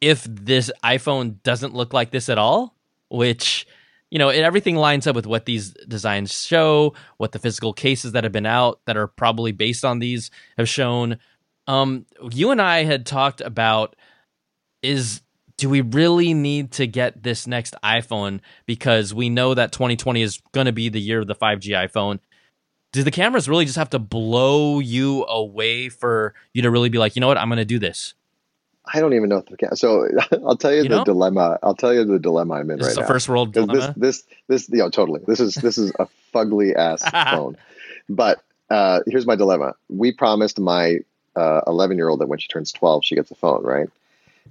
[0.00, 2.74] if this iPhone doesn't look like this at all,
[3.08, 3.66] which
[4.10, 8.24] you know, everything lines up with what these designs show, what the physical cases that
[8.24, 11.18] have been out that are probably based on these have shown.
[11.66, 13.96] Um, you and I had talked about
[14.82, 15.22] is
[15.56, 20.40] do we really need to get this next iPhone because we know that 2020 is
[20.52, 22.18] going to be the year of the 5G iPhone?
[22.92, 26.98] Do the cameras really just have to blow you away for you to really be
[26.98, 28.14] like, you know what, I'm going to do this?
[28.92, 29.76] I don't even know if the camera.
[29.76, 30.08] So
[30.46, 31.04] I'll tell you, you the know?
[31.04, 31.58] dilemma.
[31.62, 33.06] I'll tell you the dilemma I'm in this right now.
[33.06, 33.94] First world dilemma.
[33.96, 35.20] This, this, this, you know, totally.
[35.26, 37.56] This is this is a fugly ass phone.
[38.08, 39.74] But uh, here's my dilemma.
[39.88, 40.98] We promised my
[41.36, 43.88] 11 uh, year old that when she turns 12, she gets a phone, right?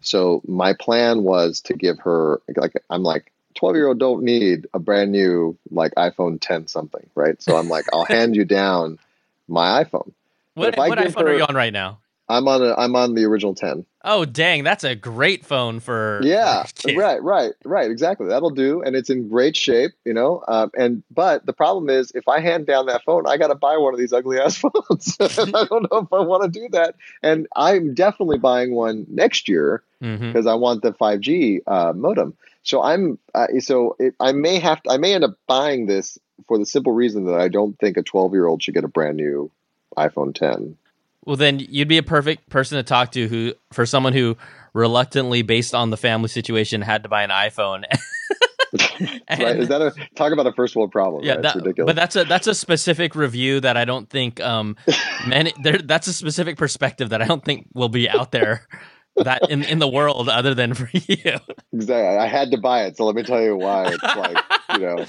[0.01, 4.67] So my plan was to give her like I'm like 12 year old don't need
[4.73, 7.41] a brand new like iPhone 10 something, right?
[7.41, 8.99] So I'm like I'll hand you down
[9.47, 10.12] my iPhone.
[10.53, 11.99] What, what iPhone her, are you on right now?
[12.29, 13.86] I'm on a I'm on the original 10.
[14.07, 18.27] Oh dang, that's a great phone for Yeah, for right, right, right, exactly.
[18.27, 20.43] That'll do and it's in great shape, you know.
[20.47, 23.55] Um, and but the problem is if I hand down that phone, I got to
[23.55, 24.57] buy one of these ugly ass
[24.89, 25.17] phones.
[25.19, 26.95] I don't know if I want to do that.
[27.23, 30.47] And I'm definitely buying one next year because mm-hmm.
[30.47, 32.37] I want the 5G uh, modem.
[32.61, 36.19] So I'm uh, so it, I may have to, I may end up buying this
[36.47, 38.87] for the simple reason that I don't think a 12 year old should get a
[38.87, 39.49] brand new
[39.97, 40.77] iPhone 10.
[41.25, 44.38] Well, then you'd be a perfect person to talk to who for someone who
[44.73, 47.83] reluctantly, based on the family situation, had to buy an iPhone.
[47.89, 49.57] and, right?
[49.57, 51.23] Is that a talk about a first world problem?
[51.23, 51.41] Yeah, right?
[51.43, 51.89] that, ridiculous.
[51.89, 54.75] But that's a that's a specific review that I don't think um
[55.27, 55.77] many there.
[55.79, 58.67] That's a specific perspective that I don't think will be out there
[59.15, 61.39] that in, in the world other than for you.
[61.73, 62.17] Exactly.
[62.17, 63.88] I had to buy it, so let me tell you why.
[63.93, 64.38] It's like
[64.73, 65.05] you know,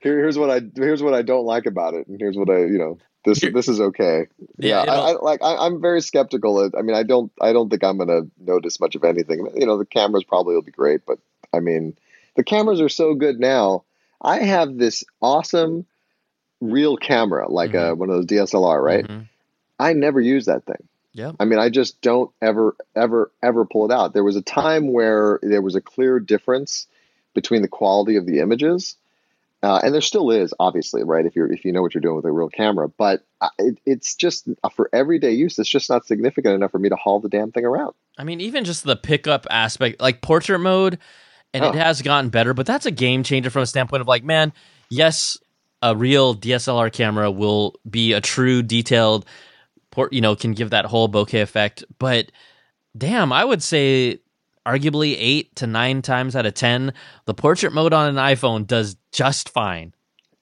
[0.00, 2.58] here, here's what I here's what I don't like about it, and here's what I
[2.58, 4.26] you know this this is okay.
[4.58, 6.70] Yeah, yeah I, I, like I, am very skeptical.
[6.76, 9.46] I mean, I don't I don't think I'm gonna notice much of anything.
[9.54, 11.18] You know, the cameras probably will be great, but
[11.52, 11.96] I mean,
[12.36, 13.84] the cameras are so good now.
[14.22, 15.86] I have this awesome
[16.60, 17.90] real camera, like mm-hmm.
[17.90, 19.04] a, one of those DSLR, right?
[19.04, 19.22] Mm-hmm.
[19.78, 20.86] I never use that thing.
[21.12, 21.32] Yeah.
[21.40, 24.12] I mean, I just don't ever, ever, ever pull it out.
[24.12, 26.86] There was a time where there was a clear difference
[27.34, 28.96] between the quality of the images
[29.62, 31.26] uh, and there still is, obviously, right?
[31.26, 33.22] If you're if you know what you're doing with a real camera, but
[33.58, 35.58] it, it's just for everyday use.
[35.58, 37.94] It's just not significant enough for me to haul the damn thing around.
[38.16, 40.98] I mean, even just the pickup aspect, like portrait mode,
[41.52, 41.68] and oh.
[41.68, 44.52] it has gotten better, but that's a game changer from a standpoint of like, man,
[44.88, 45.36] yes,
[45.82, 49.26] a real DSLR camera will be a true detailed
[49.90, 52.32] port, you know, can give that whole bokeh effect, but
[52.96, 54.20] damn, I would say
[54.70, 56.92] arguably eight to nine times out of ten,
[57.26, 59.94] the portrait mode on an iPhone does just fine.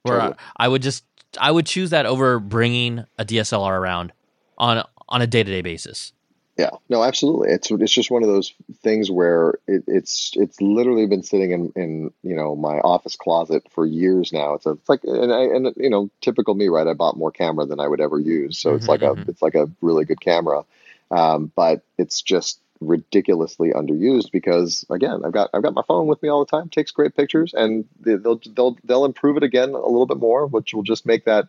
[0.03, 0.35] Where Totally.
[0.57, 1.05] I, I would just
[1.41, 4.13] I would choose that over bringing a DSLR around
[4.57, 6.13] on on a day to day basis.
[6.57, 7.51] Yeah, no, absolutely.
[7.51, 11.73] It's it's just one of those things where it, it's it's literally been sitting in
[11.77, 14.55] in you know my office closet for years now.
[14.55, 16.87] It's a it's like and I and you know typical me, right?
[16.89, 19.29] I bought more camera than I would ever use, so it's Mhm, like a mhm.
[19.29, 20.65] it's like a really good camera,
[21.13, 26.23] um, but it's just ridiculously underused because again, I've got I've got my phone with
[26.23, 29.71] me all the time, takes great pictures, and they- they'll they'll they'll improve it again
[29.71, 31.49] a little bit more, which will just make that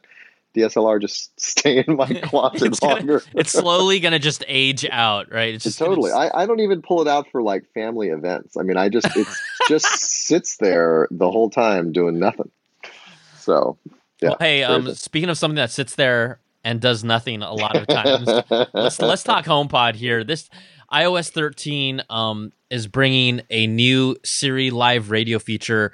[0.56, 3.22] DSLR just stay in my closet It's gonna- longer.
[3.36, 5.54] It's slowly gonna just age out, right?
[5.54, 6.12] It's just totally.
[6.12, 8.58] I, I don't even pull it out for like family events.
[8.58, 9.28] I mean, I just it
[9.68, 12.50] just sits there the whole time doing nothing.
[13.40, 13.78] So,
[14.22, 14.30] yeah.
[14.30, 17.88] well, hey, um, speaking of something that sits there and does nothing a lot of
[17.88, 18.28] times,
[18.74, 20.24] let's let's talk HomePod here.
[20.24, 20.50] This
[20.92, 25.94] iOS 13 um, is bringing a new Siri Live Radio feature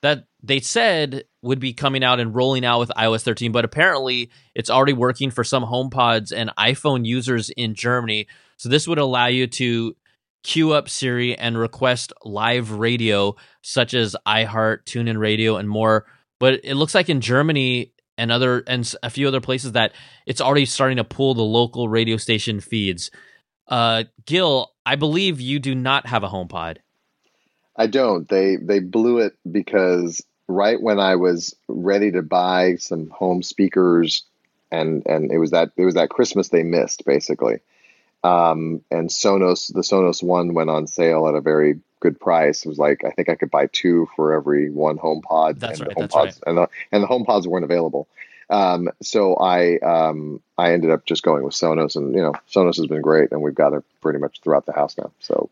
[0.00, 4.30] that they said would be coming out and rolling out with iOS 13, but apparently
[4.54, 8.26] it's already working for some HomePods and iPhone users in Germany.
[8.56, 9.96] So this would allow you to
[10.42, 16.06] queue up Siri and request live radio such as iHeart, TuneIn Radio, and more.
[16.38, 19.92] But it looks like in Germany and other and a few other places that
[20.26, 23.10] it's already starting to pull the local radio station feeds.
[23.68, 26.78] Uh, Gil, I believe you do not have a HomePod.
[27.76, 28.28] I don't.
[28.28, 34.24] They they blew it because right when I was ready to buy some home speakers,
[34.72, 37.60] and and it was that it was that Christmas they missed basically.
[38.24, 42.64] Um, and Sonos, the Sonos one went on sale at a very good price.
[42.64, 45.60] It was like I think I could buy two for every one HomePod.
[45.60, 46.38] That's and right, The that's HomePods right.
[46.46, 48.08] and the and the HomePods weren't available.
[48.50, 52.76] Um, so I um, I ended up just going with Sonos, and you know Sonos
[52.76, 55.10] has been great, and we've got it pretty much throughout the house now.
[55.20, 55.50] So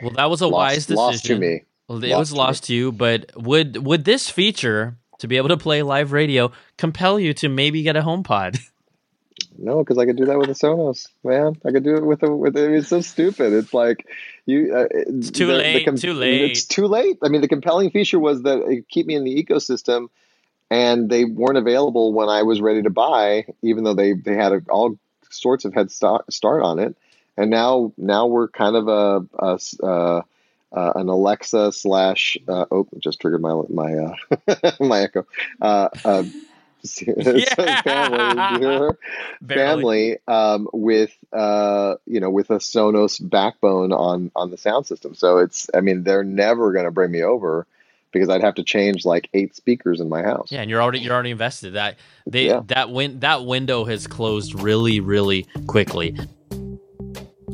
[0.00, 0.96] Well, that was a lost, wise decision.
[0.96, 1.62] lost to me.
[1.88, 2.38] Well, it Lost was to me.
[2.38, 6.50] lost to you, but would would this feature to be able to play live radio
[6.78, 8.58] compel you to maybe get a HomePod?
[9.58, 11.56] No, because I could do that with a Sonos, man.
[11.64, 12.54] I could do it with a with.
[12.54, 13.52] Mean, it's so stupid.
[13.52, 14.06] It's like
[14.46, 14.74] you.
[14.74, 16.50] Uh, it's too late, too late.
[16.50, 17.18] It's too late.
[17.22, 20.08] I mean, the compelling feature was that it keep me in the ecosystem,
[20.72, 24.52] and they weren't available when I was ready to buy, even though they they had
[24.52, 26.96] a, all sorts of head start start on it.
[27.36, 30.22] And now now we're kind of a, a uh,
[30.72, 32.38] uh, an Alexa slash.
[32.48, 35.26] Uh, oh, just triggered my my uh, my echo.
[35.60, 36.24] Uh, uh,
[36.82, 38.34] family.
[38.34, 38.98] Did you hear her?
[39.42, 40.16] Barely.
[40.16, 45.14] family um, with uh, you know with a Sonos backbone on on the sound system.
[45.14, 47.66] So it's I mean they're never going to bring me over
[48.12, 50.48] because I'd have to change like eight speakers in my house.
[50.52, 51.74] Yeah, and you're already you're already invested.
[51.74, 51.96] That
[52.26, 52.60] they Yeah.
[52.66, 56.16] that win that window has closed really really quickly.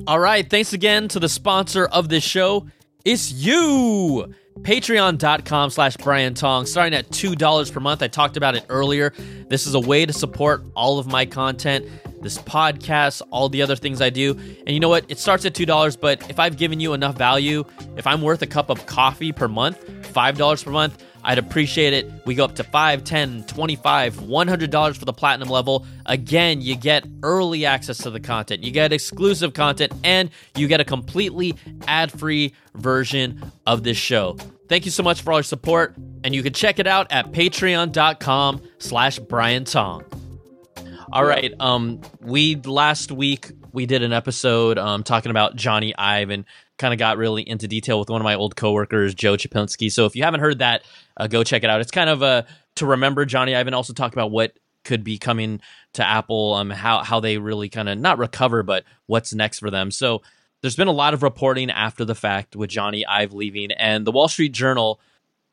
[0.06, 2.66] All right, thanks again to the sponsor of this show.
[3.04, 4.32] It's you.
[4.60, 8.02] Patreon.com slash Brian Tong, starting at $2 per month.
[8.02, 9.12] I talked about it earlier.
[9.48, 11.86] This is a way to support all of my content,
[12.22, 14.32] this podcast, all the other things I do.
[14.32, 15.04] And you know what?
[15.08, 17.64] It starts at $2, but if I've given you enough value,
[17.96, 19.78] if I'm worth a cup of coffee per month,
[20.18, 22.10] $5 per month, I'd appreciate it.
[22.26, 25.86] We go up to 5, 10, 25, $100 for the platinum level.
[26.06, 30.80] Again, you get early access to the content, you get exclusive content, and you get
[30.80, 31.54] a completely
[31.86, 34.36] ad-free version of this show.
[34.68, 37.32] Thank you so much for all your support, and you can check it out at
[37.32, 40.04] patreon.com slash Brian Tong.
[41.10, 41.54] All right.
[41.58, 46.44] Um, we last week we did an episode um talking about Jony Ive and
[46.78, 49.90] kind of got really into detail with one of my old coworkers, Joe Chapinsky.
[49.90, 50.84] So if you haven't heard that,
[51.16, 51.80] uh, go check it out.
[51.80, 55.18] It's kind of a to remember Jony Ive and also talk about what could be
[55.18, 55.60] coming
[55.94, 59.70] to Apple, um, how how they really kind of not recover, but what's next for
[59.70, 59.90] them.
[59.90, 60.22] So
[60.62, 64.12] there's been a lot of reporting after the fact with Jony Ive leaving, and the
[64.12, 65.00] Wall Street Journal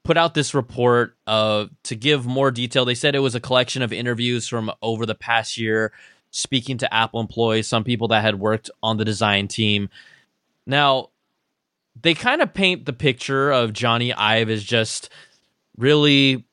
[0.04, 2.86] put out this report uh, to give more detail.
[2.86, 5.91] They said it was a collection of interviews from over the past year,
[6.36, 9.89] speaking to Apple employees, some people that had worked on the design team.
[10.67, 11.12] Now,
[12.02, 15.10] they kind of paint the picture of Jony Ive as just
[15.78, 16.45] really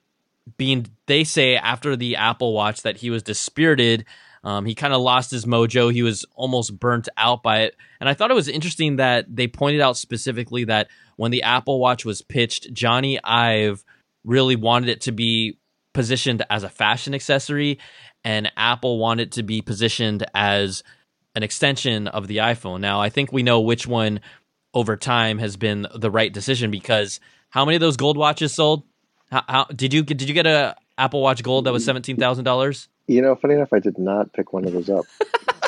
[0.57, 4.05] being, they say, after the Apple Watch that he was dispirited.
[4.45, 5.93] Um, he kind of lost his mojo.
[5.93, 7.77] He was almost burnt out by it.
[8.01, 11.81] And I thought it was interesting that they pointed out specifically that when the Apple
[11.81, 13.85] Watch was pitched, Jony Ive
[14.25, 15.59] really wanted it to be
[15.93, 17.79] positioned as a fashion accessory,
[18.25, 20.83] and Apple wanted to be positioned as
[21.35, 22.81] an extension of the iPhone.
[22.81, 24.21] Now, I think we know which one
[24.75, 28.85] over time has been the right decision because how many of those gold watches sold?
[29.31, 31.87] How, how did you did you get a Apple Watch Gold that was mm.
[31.87, 32.89] seventeen thousand dollars?
[33.07, 35.05] You know, funny enough, I did not pick one of those up.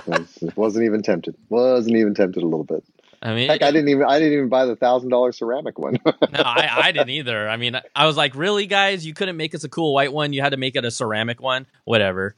[0.56, 1.34] Wasn't even tempted.
[1.48, 2.84] Wasn't even tempted a little bit.
[3.22, 5.96] I mean, Heck, I didn't even I didn't even buy the thousand dollar ceramic one.
[6.04, 7.48] no, I, I didn't either.
[7.48, 10.34] I mean, I was like, really, guys, you couldn't make us a cool white one.
[10.34, 11.66] You had to make it a ceramic one.
[11.84, 12.36] Whatever.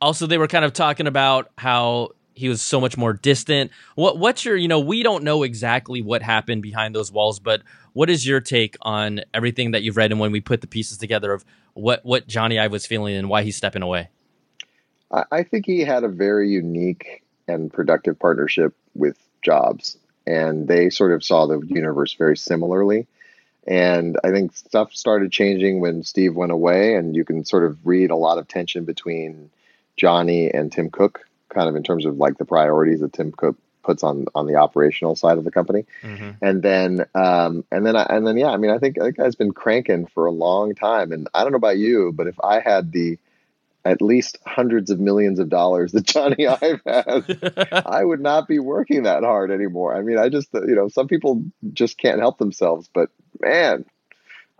[0.00, 3.70] Also, they were kind of talking about how he was so much more distant.
[3.96, 7.62] What what's your you know we don't know exactly what happened behind those walls, but
[7.92, 10.98] what is your take on everything that you've read and when we put the pieces
[10.98, 14.08] together of what what Jony Ive was feeling and why he's stepping away?
[15.10, 20.90] I, I think he had a very unique and productive partnership with Jobs, and they
[20.90, 23.06] sort of saw the universe very similarly.
[23.66, 27.78] And I think stuff started changing when Steve went away, and you can sort of
[27.84, 29.50] read a lot of tension between
[29.98, 33.56] Jony and Tim Cook, kind of in terms of like the priorities that Tim Cook
[33.88, 35.86] puts on on the operational side of the company.
[36.02, 36.30] Mm-hmm.
[36.42, 39.52] And then um, and then and then yeah, I mean I think that guy's been
[39.52, 41.10] cranking for a long time.
[41.10, 43.18] And I don't know about you, but if I had the
[43.84, 48.58] at least hundreds of millions of dollars that Jony Ive has, I would not be
[48.58, 49.96] working that hard anymore.
[49.96, 53.84] I mean, I just you know some people just can't help themselves, but man.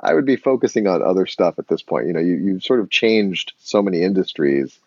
[0.00, 2.06] I would be focusing on other stuff at this point.
[2.06, 4.78] You know, you, you've sort of changed so many industries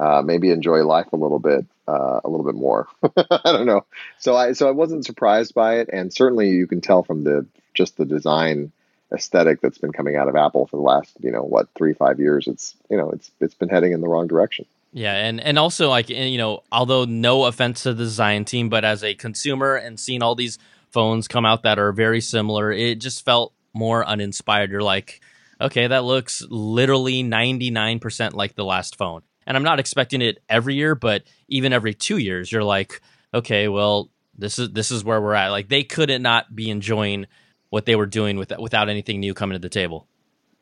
[0.00, 2.88] uh, maybe enjoy life a little bit, uh, a little bit more.
[3.16, 3.84] I don't know.
[4.18, 7.46] So I so I wasn't surprised by it, and certainly you can tell from the
[7.74, 8.72] just the design
[9.12, 12.18] aesthetic that's been coming out of Apple for the last you know what three five
[12.18, 12.48] years.
[12.48, 14.64] It's you know it's it's been heading in the wrong direction.
[14.94, 18.86] Yeah, and and also like you know, although no offense to the design team, but
[18.86, 20.58] as a consumer and seeing all these
[20.88, 24.70] phones come out that are very similar, it just felt more uninspired.
[24.70, 25.20] You're like,
[25.60, 30.76] okay, that looks literally 99% like the last phone and I'm not expecting it every
[30.76, 33.00] year, but even every two years, you're like,
[33.34, 34.08] okay, well,
[34.38, 35.48] this is this is where we're at.
[35.48, 37.26] Like they couldn't not be enjoying
[37.68, 40.06] what they were doing with without anything new coming to the table.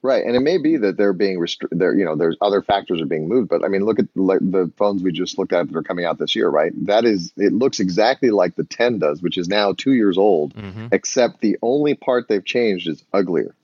[0.01, 1.79] Right, and it may be that they're being restricted.
[1.79, 3.51] There, you know, there's other factors are being moved.
[3.51, 6.07] But I mean, look at like, the phones we just looked at that are coming
[6.07, 6.49] out this year.
[6.49, 10.17] Right, that is, it looks exactly like the 10 does, which is now two years
[10.17, 10.55] old.
[10.55, 10.87] Mm-hmm.
[10.93, 13.55] Except the only part they've changed is uglier.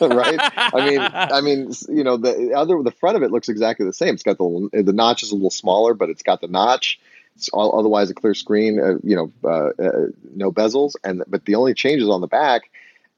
[0.16, 0.38] right?
[0.56, 3.92] I mean, I mean, you know, the other the front of it looks exactly the
[3.92, 4.14] same.
[4.14, 7.00] It's got the the notch is a little smaller, but it's got the notch.
[7.36, 8.80] It's all, otherwise a clear screen.
[8.80, 12.26] Uh, you know, uh, uh, no bezels, and but the only change is on the
[12.26, 12.62] back.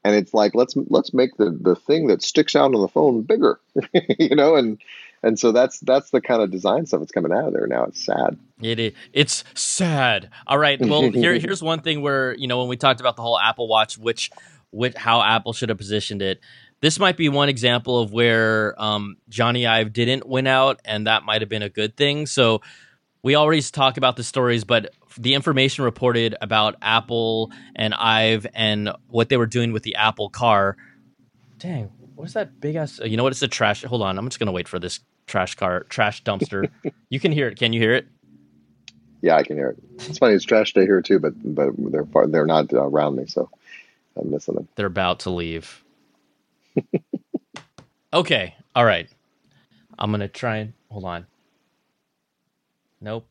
[0.03, 3.21] And it's like let's let's make the the thing that sticks out on the phone
[3.21, 3.59] bigger,
[4.19, 4.79] you know, and
[5.23, 7.85] and so that's that's the kind of design stuff that's coming out of there now.
[7.85, 8.37] It's sad.
[8.61, 8.93] It is.
[9.13, 10.29] It's sad.
[10.47, 10.79] All right.
[10.79, 13.67] Well, here here's one thing where you know when we talked about the whole Apple
[13.67, 14.31] Watch, which
[14.71, 16.41] which how Apple should have positioned it
[16.81, 21.23] this might be one example of where um, Jony Ive didn't win out, and that
[21.23, 22.25] might have been a good thing.
[22.25, 22.61] So
[23.23, 28.89] we already talk about the stories, but the information reported about Apple and Ive and
[29.07, 30.75] what they were doing with the Apple car.
[31.59, 32.99] Dang, what's that big ass?
[33.03, 33.31] You know what?
[33.31, 33.83] It's a trash.
[33.83, 36.69] Hold on, I'm just gonna wait for this trash car, trash dumpster.
[37.09, 37.59] you can hear it.
[37.59, 38.07] Can you hear it?
[39.21, 39.77] Yeah, I can hear it.
[40.09, 40.33] It's funny.
[40.33, 43.51] It's trash day here too, but but they're far, they're not around me, so
[44.19, 44.67] I'm missing them.
[44.75, 45.83] They're about to leave.
[48.13, 48.55] okay.
[48.75, 49.09] All right.
[49.97, 51.27] I'm going to try and hold on.
[52.99, 53.27] Nope.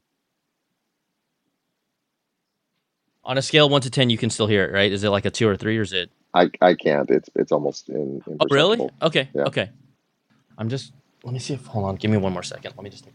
[3.25, 4.91] On a scale one to ten, you can still hear it, right?
[4.91, 6.11] Is it like a two or three, or is it?
[6.35, 7.09] I, I can't.
[7.11, 8.23] It's it's almost in.
[8.41, 8.89] Oh, really?
[9.03, 9.29] Okay.
[9.35, 9.43] Yeah.
[9.43, 9.71] Okay.
[10.59, 10.93] I'm just.
[11.23, 11.67] Let me see if.
[11.67, 11.97] Hold on.
[11.97, 12.75] Give me one more second.
[12.77, 13.07] Let me just.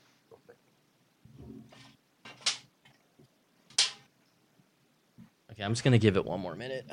[5.52, 6.86] Okay, I'm just gonna give it one more minute.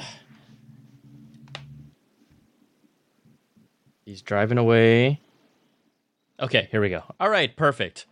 [4.04, 5.20] He's driving away.
[6.40, 7.02] Okay, here we go.
[7.20, 8.06] All right, perfect.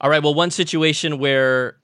[0.00, 1.76] All right, well, one situation where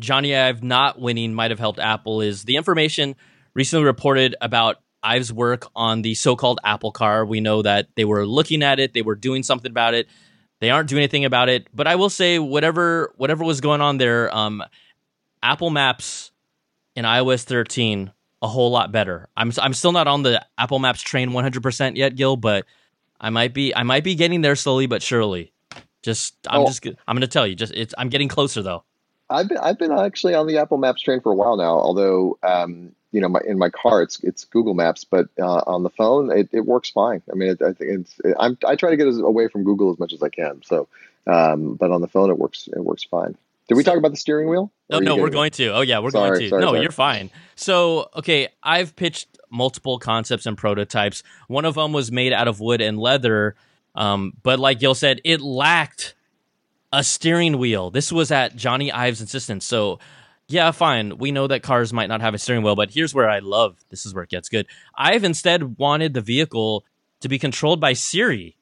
[0.00, 3.16] Jony Ive not winning might have helped Apple is the information
[3.54, 7.24] recently reported about Ive's work on the so called Apple car.
[7.24, 10.08] We know that they were looking at it, they were doing something about it.
[10.60, 11.66] They aren't doing anything about it.
[11.74, 14.62] But I will say, whatever whatever was going on there, um,
[15.42, 16.30] Apple Maps
[16.96, 18.12] in iOS 13
[18.44, 19.28] a whole lot better.
[19.36, 22.66] I'm I'm still not on the Apple Maps train 100% yet, Gil, but
[23.18, 25.52] I might be I might be getting there slowly but surely.
[26.02, 26.66] Just I'm oh.
[26.66, 28.84] just I'm going to tell you just it's I'm getting closer though.
[29.30, 32.38] I've been I've been actually on the Apple Maps train for a while now, although
[32.42, 35.90] um, you know, my, in my car it's it's Google Maps, but uh, on the
[35.90, 37.22] phone it, it works fine.
[37.32, 39.64] I mean, it, I think it's it, I'm I try to get as, away from
[39.64, 40.60] Google as much as I can.
[40.62, 40.88] So,
[41.26, 43.36] um, but on the phone it works it works fine.
[43.68, 44.72] Did we talk about the steering wheel?
[44.90, 45.68] Oh no, we're going to.
[45.68, 46.48] Oh yeah, we're sorry, going to.
[46.50, 46.82] Sorry, no, sorry.
[46.82, 47.30] you're fine.
[47.54, 51.22] So okay, Ive pitched multiple concepts and prototypes.
[51.48, 53.56] One of them was made out of wood and leather,
[53.94, 56.14] um, but like Gil said, it lacked
[56.92, 57.90] a steering wheel.
[57.90, 59.64] This was at Jony Ive's insistence.
[59.64, 59.98] So
[60.46, 61.16] yeah, fine.
[61.16, 63.82] We know that cars might not have a steering wheel, but here's where I love.
[63.88, 64.66] This is where it gets good.
[64.94, 66.84] Ive instead wanted the vehicle
[67.20, 68.56] to be controlled by Siri.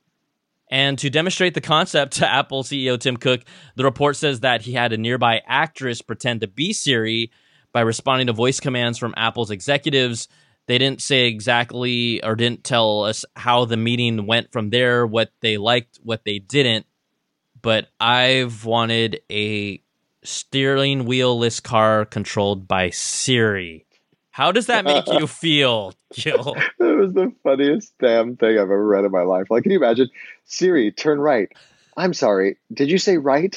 [0.73, 3.43] And to demonstrate the concept to Apple CEO Tim Cook,
[3.77, 7.31] the report says that he had a nearby actress pretend to be Siri,
[7.73, 10.29] by responding to voice commands from Apple's executives.
[10.67, 15.31] They didn't say exactly or didn't tell us how the meeting went from there, what
[15.41, 16.87] they liked, what they didn't.
[17.61, 19.83] But Ive wanted a
[20.25, 23.87] steering wheelless car controlled by Siri.
[24.33, 26.57] How does that make you feel, Gil?
[26.79, 29.47] That was the funniest damn thing I've ever read in my life.
[29.51, 30.09] Like, can you imagine?
[30.47, 31.51] Siri, turn right.
[31.99, 32.57] I'm sorry.
[32.73, 33.55] Did you say right?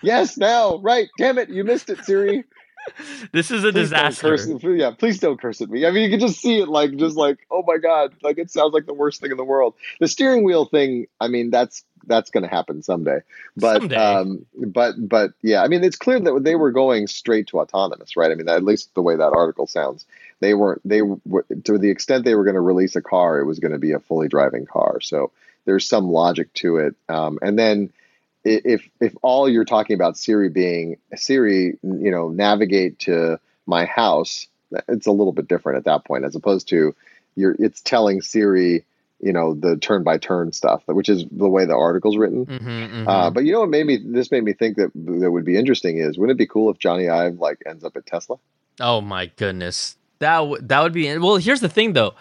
[0.00, 1.08] yes, now, right.
[1.18, 2.44] Damn it, you missed it, Siri.
[3.32, 4.36] This is a Please disaster.
[4.36, 5.86] curse- yeah, please don't curse at me.
[5.86, 8.50] I mean, you can just see it, like, just like, oh my god, like it
[8.50, 9.74] sounds like the worst thing in the world.
[10.00, 13.20] The steering wheel thing, I mean, that's that's going to happen someday.
[13.56, 13.96] But Someday.
[13.96, 18.16] um, but but yeah, I mean, it's clear that they were going straight to autonomous,
[18.16, 18.30] right?
[18.30, 20.04] I mean, at least the way that article sounds,
[20.40, 20.80] they weren't.
[20.84, 23.72] They were to the extent they were going to release a car, it was going
[23.72, 25.00] to be a fully driving car.
[25.00, 25.30] So
[25.64, 26.96] there's some logic to it.
[27.08, 27.92] Um, and then
[28.44, 34.46] if if all you're talking about Siri being Siri, you know, navigate to my house,
[34.88, 36.94] it's a little bit different at that point, as opposed to
[37.36, 38.84] you're it's telling Siri,
[39.20, 42.46] you know, the turn by turn stuff, which is the way the article's written.
[42.46, 43.08] Mhm, mhm.
[43.08, 45.56] Uh, but you know what made me this made me think that that would be
[45.56, 48.36] interesting is wouldn't it be cool if Jony Ive like ends up at Tesla?
[48.80, 49.96] Oh my goodness.
[50.18, 52.14] That w- that would be well, here's the thing though.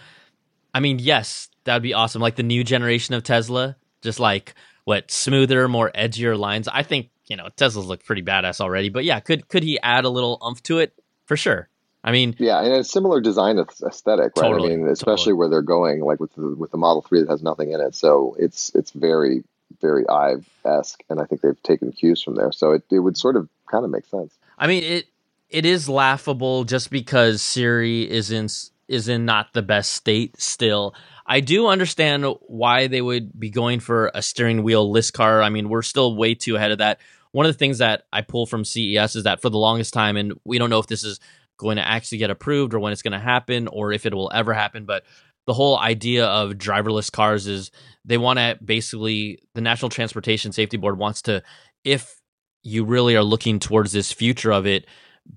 [0.73, 2.21] I mean, yes, that would be awesome.
[2.21, 4.53] Like the new generation of Tesla, just like
[4.83, 6.67] what smoother, more edgier lines.
[6.67, 10.05] I think, you know, Teslas look pretty badass already, but yeah, could could he add
[10.05, 10.93] a little umph to it?
[11.25, 11.69] For sure.
[12.03, 14.47] I mean, Yeah, and a similar design aesthetic, right?
[14.49, 15.33] Totally, I mean, especially totally.
[15.35, 17.93] where they're going, like with the, with the Model Three that has nothing in it.
[17.95, 19.43] So it's it's very
[19.79, 22.51] very Ive esque, and I think they've taken cues from there.
[22.51, 24.33] So it, it would sort of kind of make sense.
[24.57, 25.05] I mean it
[25.49, 30.39] it is laughable just because Siri is in s- is in not the best state
[30.39, 30.93] still.
[31.25, 35.41] I do understand why they would be going for a steering wheel list car.
[35.41, 36.99] I mean, we're still way too ahead of that.
[37.31, 40.17] One of the things that I pull from CES is that for the longest time,
[40.17, 41.19] and we don't know if this is
[41.57, 44.29] going to actually get approved or when it's going to happen or if it will
[44.33, 45.03] ever happen, but
[45.47, 47.71] the whole idea of driverless cars is
[48.03, 51.41] they want to basically the National Transportation Safety Board wants to
[51.83, 52.19] if
[52.63, 54.85] you really are looking towards this future of it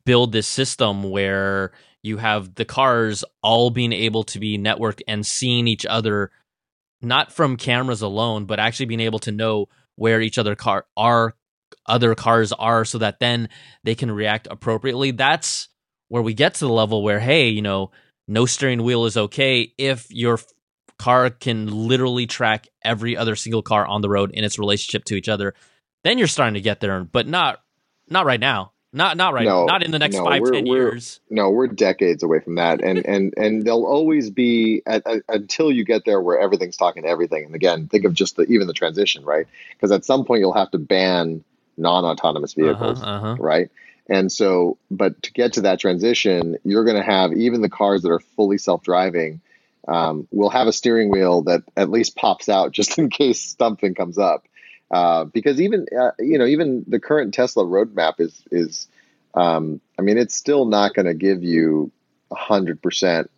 [0.05, 1.73] build this system where
[2.05, 6.31] you have the cars all being able to be networked and seeing each other
[7.03, 11.35] not from cameras alone but actually being able to know where each other car are
[11.87, 13.49] other cars are so that then
[13.83, 15.11] they can react appropriately.
[15.11, 15.69] That's
[16.09, 17.91] where we get to the level where hey you know
[18.29, 20.39] no steering wheel is okay if your
[20.99, 25.17] car can literally track every other single car on the road in its relationship to
[25.17, 25.55] each other
[26.05, 27.61] then you're starting to get there but not
[28.09, 30.65] not right now not not right No, not in the next no, five we're- ten
[30.69, 35.07] we're- years No, we're decades away from that, and and and there'll always be at,
[35.07, 37.45] at- until you get there where everything's talking to everything.
[37.45, 39.47] And again, think of just the even the transition, right?
[39.73, 41.45] Because at some point you'll have to ban
[41.77, 43.03] non-autonomous vehicles.
[43.03, 43.37] uh-huh, uh-huh.
[43.43, 43.71] right?
[44.09, 48.03] And so, but to get to that transition, you're going to have even the cars
[48.03, 49.41] that are fully self-driving
[49.89, 53.95] um, will have a steering wheel that at least pops out just in case something
[53.95, 54.45] comes up.
[54.95, 58.87] Uh, because even uh, you know even the current Tesla roadmap is is
[59.35, 61.91] um, I mean it's still not going to give you
[62.33, 63.29] hundred percent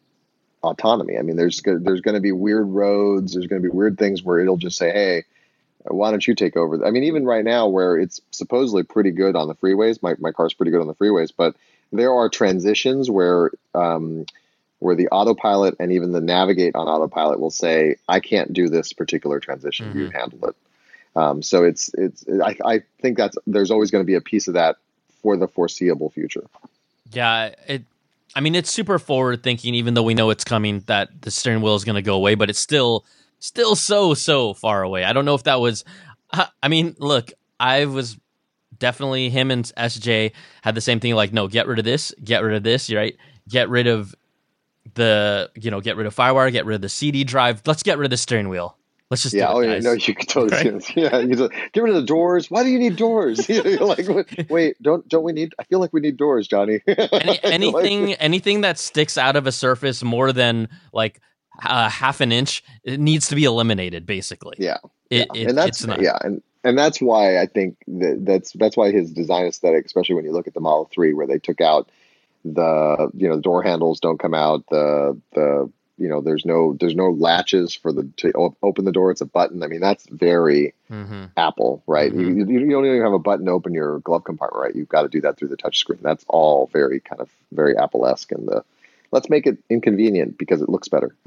[0.63, 1.17] autonomy.
[1.17, 3.33] I mean there's there's going to be weird roads.
[3.33, 5.25] There's going to be weird things where it'll just say, hey,
[5.85, 6.85] why don't you take over?
[6.85, 10.33] I mean, even right now, where it's supposedly pretty good on the freeways, my, my
[10.33, 11.57] car's pretty good on the freeways, but
[11.91, 14.27] there are transitions where um,
[14.79, 18.93] where the autopilot and even the navigate on autopilot will say, I can't do this
[18.93, 19.97] particular transition.
[19.97, 20.57] You handle it.
[21.17, 24.49] Um, so it's it's I, I think that's there's always going to be a piece
[24.49, 24.77] of that
[25.23, 26.45] for the foreseeable future.
[27.11, 27.85] Yeah, it.
[28.35, 31.63] I mean, it's super forward thinking, even though we know it's coming that the steering
[31.63, 33.07] wheel is going to go away, but it's still,
[33.39, 35.05] still so so far away.
[35.05, 35.85] I don't know if that was.
[36.63, 38.19] I mean, look, I was
[38.79, 41.15] definitely him and SJ had the same thing.
[41.15, 42.93] Like, no, get rid of this, get rid of this.
[42.93, 43.17] Right,
[43.49, 44.15] get rid of
[44.95, 47.63] the, you know, get rid of Firewire, get rid of the CD drive.
[47.65, 48.77] Let's get rid of the steering wheel.
[49.11, 50.97] Let's just Yeah, oh it, yeah, no, you could totally see this.
[50.97, 52.51] Yeah, you just, get rid of the doors.
[52.51, 53.49] Why do you need doors?
[53.49, 54.07] You're like,
[54.51, 55.55] wait, don't don't we need?
[55.59, 56.81] I feel like we need doors, Jony.
[56.87, 61.21] Any, Like- anything anything that sticks out of a surface more than like
[61.65, 64.77] uh, half an inch it needs to be eliminated basically yeah,
[65.09, 65.41] it, yeah.
[65.41, 69.13] it- and that's yeah, and and that's why I think that that's that's why his
[69.13, 71.91] design aesthetic, especially when you look at the Model Three, where they took out
[72.45, 76.77] the you know the door handles don't come out the the you know there's no
[76.79, 79.11] there's no latches for the to o- open the door.
[79.11, 79.63] It's a button.
[79.63, 81.25] I mean that's very mm-hmm.
[81.37, 82.13] apple right?
[82.13, 82.21] Mhm.
[82.21, 84.75] you, you, you don't even have a button to open your glove compartment right?
[84.75, 86.01] You've got to do that through the touch screen.
[86.03, 88.65] That's all very kind of very apple-esque and the
[89.13, 91.15] let's make it inconvenient because it looks better.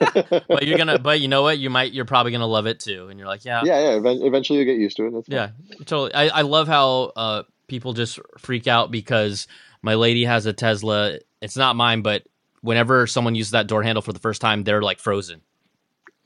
[0.48, 1.58] But you're gonna but you know what?
[1.58, 3.08] You might you're probably gonna love it too.
[3.08, 3.62] And you're like yeah.
[3.64, 3.96] Yeah yeah.
[3.96, 5.24] Even- eventually you get used to it.
[5.28, 5.50] Yeah
[5.80, 6.14] totally.
[6.14, 9.46] I, I love how uh people just freak out because
[9.82, 11.18] My lady has a Tesla.
[11.40, 12.24] It's not mine, but
[12.60, 15.40] whenever someone uses that door handle for the first time, they're like frozen.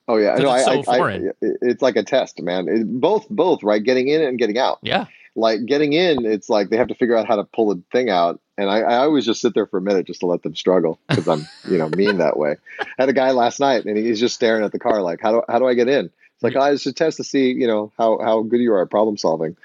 [0.09, 1.33] Oh yeah, no, it's I, so I, I, foreign.
[1.41, 2.69] it's like a test, man.
[2.69, 3.83] It, both, both, right?
[3.83, 4.79] Getting in and getting out.
[4.83, 5.07] Yeah.
[5.35, 8.11] Like getting in, it's like they have to figure out how to pull the thing
[8.11, 10.55] out, and I, I always just sit there for a minute just to let them
[10.55, 12.57] struggle because I'm, you know, mean that way.
[12.81, 15.33] I had a guy last night, and he's just staring at the car like, how
[15.33, 16.07] do how do I get in?
[16.07, 18.83] It's like, oh, it's a test to see, you know, how how good you are
[18.83, 19.57] at problem solving,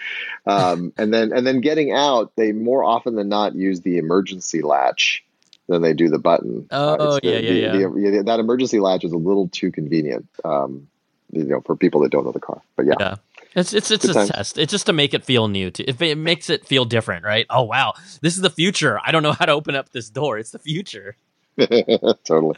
[0.45, 2.32] um, and then and then getting out.
[2.38, 5.26] They more often than not use the emergency latch
[5.68, 6.68] than they do the button.
[6.72, 7.88] Uh, Oh, the- yeah, yeah, the- yeah.
[7.89, 10.88] the- yeah, That emergency latch is a little too convenient, um,
[11.32, 12.61] you know, for people that don't know the car.
[12.76, 13.15] But yeah, Yeah.
[13.55, 14.30] It's it's it's Good a times.
[14.30, 14.57] test.
[14.59, 15.72] It's just to make it feel new.
[15.72, 17.47] To if it makes it feel different, right?
[17.49, 18.99] Oh wow, this is the future.
[19.03, 20.38] I don't know how to open up this door.
[20.38, 21.15] It's the future.
[21.57, 22.55] totally.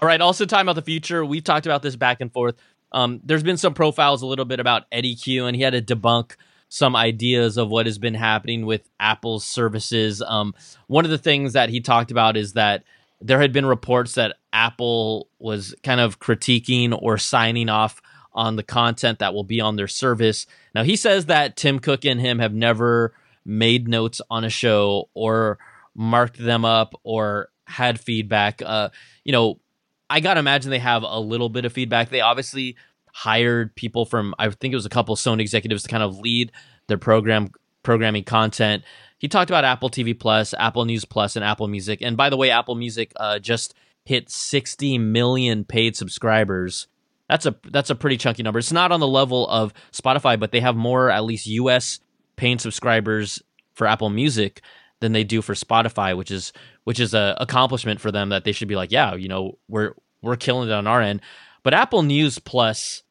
[0.00, 0.20] All right.
[0.20, 2.56] Also, talking about the future, we've talked about this back and forth.
[2.92, 5.80] Um, there's been some profiles a little bit about Eddy Cue, and he had to
[5.96, 6.32] debunk
[6.74, 10.20] some ideas of what has been happening with Apple's services.
[10.20, 10.56] Um,
[10.88, 12.82] one of the things that he talked about is that
[13.20, 18.02] there had been reports that Apple was kind of critiquing or signing off
[18.32, 20.46] on the content that will be on their service.
[20.74, 23.14] Now, he says that Tim Cook and him have never
[23.44, 25.58] made notes on a show or
[25.94, 28.60] marked them up or had feedback.
[28.60, 28.88] Uh,
[29.22, 29.60] you know,
[30.10, 32.10] I gotta imagine they have a little bit of feedback.
[32.10, 32.74] They obviously
[33.16, 36.50] hired people from I think it was a couple Sony executives to kind of lead
[36.88, 37.50] their program
[37.84, 38.82] programming content.
[39.18, 42.02] He talked about Apple TV Plus, Apple News Plus, and Apple Music.
[42.02, 46.88] And by the way, Apple Music uh, just hit 60 million paid subscribers.
[47.28, 48.58] That's a that's a pretty chunky number.
[48.58, 52.00] It's not on the level of Spotify, but they have more at least US
[52.34, 53.40] paying subscribers
[53.74, 54.60] for Apple Music
[54.98, 56.52] than they do for Spotify, which is
[56.82, 59.94] which is a accomplishment for them that they should be like, yeah, you know, we're
[60.20, 61.20] we're killing it on our end.
[61.62, 63.03] But Apple News Plus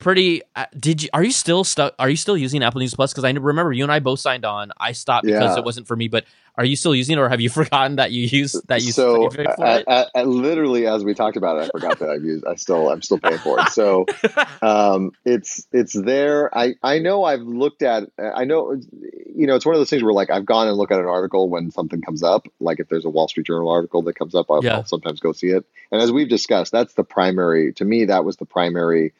[0.00, 3.14] pretty uh, did you are you still stuck are you still using Apple News Plus
[3.14, 4.72] cuz I remember you and I both signed on.
[4.78, 5.58] I stopped because Yeah.
[5.58, 6.24] it wasn't for me, but
[6.56, 9.30] are you still using it or have you forgotten that you use that you so
[9.30, 9.84] for I, it?
[9.88, 12.44] I, I, literally as we talked about it, I forgot that I've used.
[12.44, 13.68] I still I'm still paying for it.
[13.68, 14.04] So
[14.62, 16.56] um, it's it's there.
[16.56, 18.04] I I know I've looked at.
[18.18, 18.72] I know
[19.34, 21.06] you know it's one of those things where like I've gone and looked at an
[21.06, 22.46] article when something comes up.
[22.58, 24.76] Like if there's a Wall Street Journal article that comes up, I'll, Yeah.
[24.76, 25.64] I'll sometimes go see it.
[25.92, 27.72] And as we've discussed, that's the primary.
[27.74, 29.12] To me, that was the primary.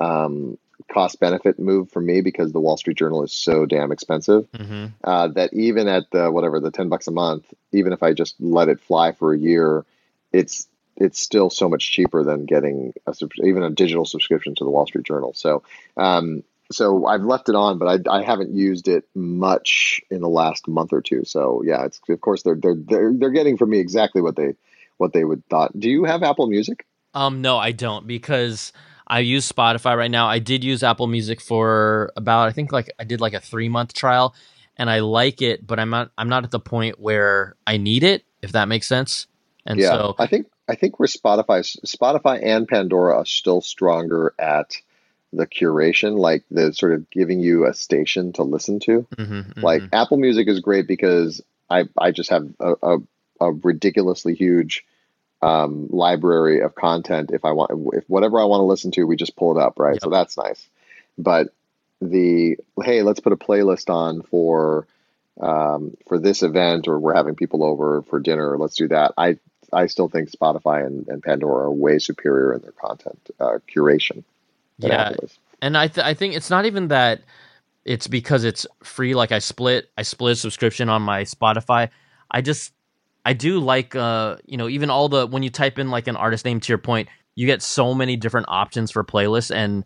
[0.00, 0.58] Um,
[0.92, 4.92] cost benefit move for me because the Wall Street Journal is so damn expensive Mhm.
[5.02, 8.34] uh, that even at the whatever the 10 bucks a month even if i just
[8.40, 9.84] let it fly for a year
[10.32, 10.66] it's
[10.96, 13.14] it's still so much cheaper than getting a
[13.44, 15.32] even a digital subscription to the wall street journal.
[15.34, 15.62] So
[15.96, 16.42] um
[16.72, 20.66] so i've left it on but i, I haven't used it much in the last
[20.68, 21.24] month or two.
[21.24, 24.54] So yeah it's of course they're they're they're, they're getting from me exactly what they
[24.98, 25.78] what they would thought.
[25.78, 26.86] Do you have apple music?
[27.14, 28.72] Um, no, I don't because
[29.14, 30.26] I use Spotify right now.
[30.26, 33.68] I did use Apple Music for about I think like I did like a three
[33.68, 34.34] month trial,
[34.76, 38.02] and I like it, but I'm not I'm not at the point where I need
[38.02, 38.24] it.
[38.42, 39.28] If that makes sense.
[39.66, 44.34] And yeah so i think i think where spotify spotify and pandora are still stronger
[44.38, 44.76] at
[45.32, 49.62] the curation like the sort of giving you a station to listen to mhm, mhm.
[49.62, 51.40] like apple music is great because
[51.70, 52.98] i i just have a, a,
[53.40, 54.84] a ridiculously huge
[55.44, 59.16] um, library of content if i want if whatever i want to listen to we
[59.16, 60.00] just pull it up right?
[60.02, 60.68] So that's nice.
[61.16, 61.48] But
[62.00, 64.86] the hey let's put a playlist on for
[65.40, 69.12] um, for this event or we're having people over for dinner let's do that.
[69.16, 69.38] I
[69.72, 74.22] i still think spotify and, and pandora are way superior in their content uh, curation
[74.78, 75.12] yeah,
[75.62, 77.22] and I th- I think it's not even that
[77.84, 79.14] it's because it's free.
[79.14, 81.90] Like I split I split a subscription on my Spotify.
[82.30, 82.72] I just
[83.24, 86.16] I do like uh you know even all the when you type in like an
[86.16, 89.84] artist name to your point, you get so many different options for playlists and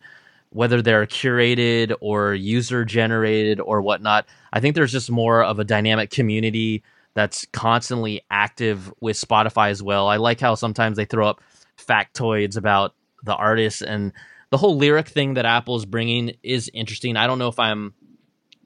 [0.50, 4.26] whether they're curated or user generated or whatnot.
[4.52, 6.82] I think there's just more of a dynamic community
[7.14, 10.08] that's constantly active with Spotify as well.
[10.08, 11.42] I like how sometimes they throw up
[11.76, 14.12] factoids about the artists and
[14.50, 17.16] the whole lyric thing that Apple is bringing is interesting.
[17.16, 17.92] I don't know if I'm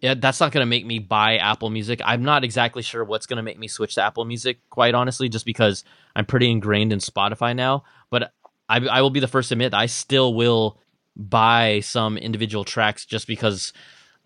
[0.03, 2.01] yeah, that's not going to make me buy Apple Music.
[2.05, 5.29] I'm not exactly sure what's going to make me switch to Apple Music, quite honestly,
[5.29, 5.85] just because
[6.17, 7.85] I'm pretty ingrained in Spotify now.
[8.11, 8.33] But
[8.69, 10.81] I, I will be the first to admit I still will
[11.15, 13.73] buy some individual tracks just because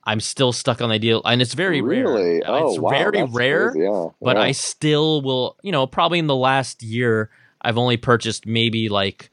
[0.02, 2.42] I'm still stuck on the idea, and it's very really rare.
[2.46, 4.42] oh it's wow, very rare, crazy, yeah but yeah.
[4.42, 5.58] I still will.
[5.62, 7.28] You know, probably in the last year,
[7.60, 9.30] I've only purchased maybe like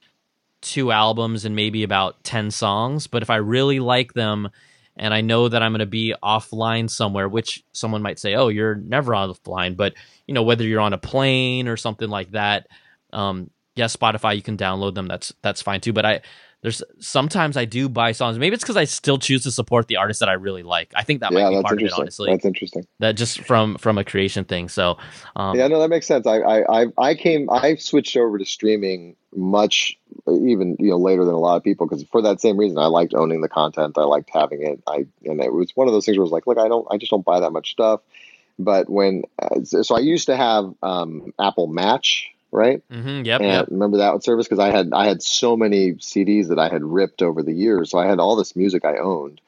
[0.62, 3.08] two albums and maybe about 10 songs.
[3.08, 4.50] But if I really like them
[4.96, 8.50] and I know that I'm going to be offline somewhere, which someone might say, oh,
[8.50, 9.76] you're never offline.
[9.76, 9.94] But,
[10.28, 12.68] you know, whether you're on a plane or something like that,
[13.12, 15.08] um, yeah, Spotify, you can download them.
[15.08, 15.94] That's, that's fine too.
[15.94, 16.22] But I,
[16.64, 18.40] there's sometimes I do buy songs.
[18.40, 20.94] Maybe it's because I still choose to support the artist that I really like.
[20.96, 22.02] I think that yeah, might be that's part of it, interesting.
[22.02, 22.32] honestly.
[22.32, 22.88] That's interesting.
[23.00, 24.70] that just from from a creation thing.
[24.70, 24.98] So,
[25.36, 26.26] um, Yeah, no, that makes sense.
[26.26, 29.98] I, I, I, I came, I switched over to streaming much,
[30.28, 32.86] even you know, later than a lot of people because for that same reason, I
[32.86, 33.98] liked owning the content.
[33.98, 34.82] I liked having it.
[34.88, 36.88] I, and it was one of those things where I was like, look, I don't,
[36.90, 38.00] I just don't buy that much stuff.
[38.58, 42.88] But when, uh, so I used to have um, Apple Match, right?
[42.90, 43.68] Mm-hmm, yep, and yep.
[43.70, 47.22] remember that service because I had I had so many CDs that I had ripped
[47.22, 49.42] over the years, so I had all this music I owned,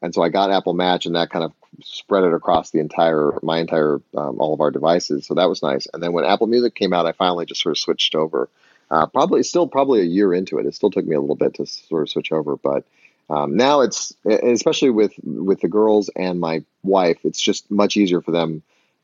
[0.00, 1.52] and so I got Apple Match, and that kind of
[1.82, 5.26] spread it across the entire my entire um, all of our devices.
[5.26, 5.86] So that was nice.
[5.92, 8.48] And then when Apple Music came out, I finally just sort of switched over.
[8.90, 10.66] Uh, probably still probably a year into it.
[10.66, 12.84] It still took me a little bit to sort of switch over, but
[13.30, 18.20] um, now it's especially with with the girls and my wife, it's just much easier
[18.20, 18.62] for them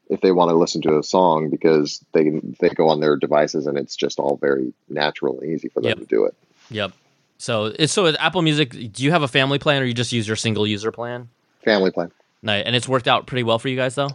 [0.09, 3.67] if they want to listen to a song because they they go on their devices
[3.67, 5.99] and it's just all very natural and easy for them Yep.
[5.99, 6.35] to do it.
[6.71, 6.93] Yep.
[7.39, 8.71] So it's so with Apple Music.
[8.93, 11.29] Do you have a family plan or you just use your single user plan?
[11.65, 12.11] Family plan.
[12.43, 14.11] No, and it's worked out pretty well for you guys though.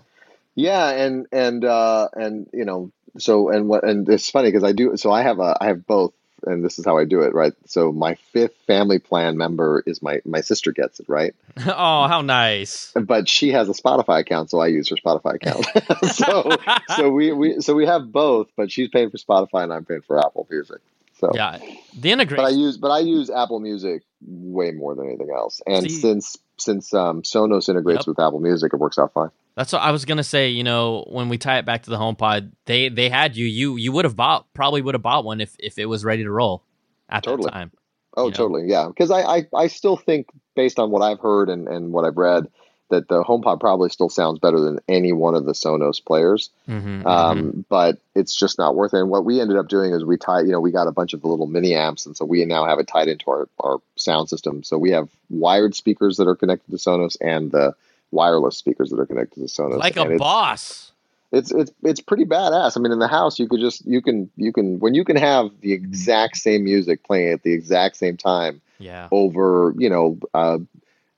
[0.55, 4.71] Yeah, and and uh, and you know, so and what and it's funny because I
[4.71, 6.13] do so I have a I have both,
[6.43, 7.53] and this is how I do it, right?
[7.65, 11.33] So my fifth family plan member is my my sister gets it, right?
[11.67, 12.91] oh, how nice.
[12.95, 15.65] But she has a Spotify account, so I use her Spotify account.
[16.15, 16.51] so
[16.95, 20.01] so we we so we have both, but she's paying for Spotify and I'm paying
[20.01, 20.79] for Apple Music.
[21.19, 21.59] So yeah,
[21.97, 25.61] the but I use but I use Apple Music way more than anything else.
[25.65, 28.07] And See- since since um, Sonos integrates Yep.
[28.07, 29.31] with Apple Music, it works out fine.
[29.55, 30.49] That's what I was gonna say.
[30.49, 33.45] You know, when we tie it back to the HomePod, they they had you.
[33.45, 36.23] You you would have bought probably would have bought one if if it was ready
[36.23, 36.63] to roll
[37.09, 37.45] at Totally.
[37.45, 37.71] that time.
[38.15, 38.35] Oh, you know?
[38.37, 38.63] totally.
[38.67, 42.05] Yeah, because I, I I still think based on what I've heard and and what
[42.05, 42.47] I've read
[42.89, 46.51] that the HomePod probably still sounds better than any one of the Sonos players.
[46.69, 48.99] Mm-hmm, Um, but it's just not worth it.
[48.99, 51.13] And what we ended up doing is we tied, you know, we got a bunch
[51.13, 53.79] of the little mini amps, and so we now have it tied into our our
[53.95, 54.63] sound system.
[54.63, 57.73] So we have wired speakers that are connected to Sonos and the
[58.13, 59.77] wireless speakers that are connected to the Sonos.
[59.77, 60.91] like a it's- boss.
[61.31, 62.77] it's it's it's pretty badass.
[62.77, 65.15] I mean, in the house, you could just you can you can when you can
[65.17, 69.07] have the exact same music playing at the exact same time Yeah.
[69.11, 70.59] over you know uh,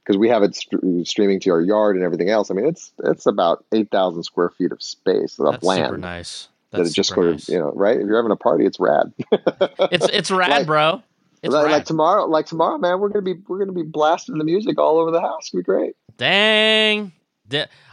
[0.04, 2.50] because we have it st- streaming to our yard and everything else.
[2.52, 5.98] I mean, it's it's about eight thousand square feet of space of That's land super
[5.98, 6.48] nice.
[6.72, 7.50] that That's it just sort nice.
[7.50, 8.00] of you know right.
[8.00, 9.12] If you're having a party, it's rad.
[9.92, 11.04] It's it's rad, Like- bro.
[11.52, 14.80] Like, like tomorrow, like tomorrow, man, we're gonna be we're gonna be blasting the music
[14.80, 15.50] all over the house.
[15.50, 15.96] Gonna be great.
[16.18, 17.12] Dang.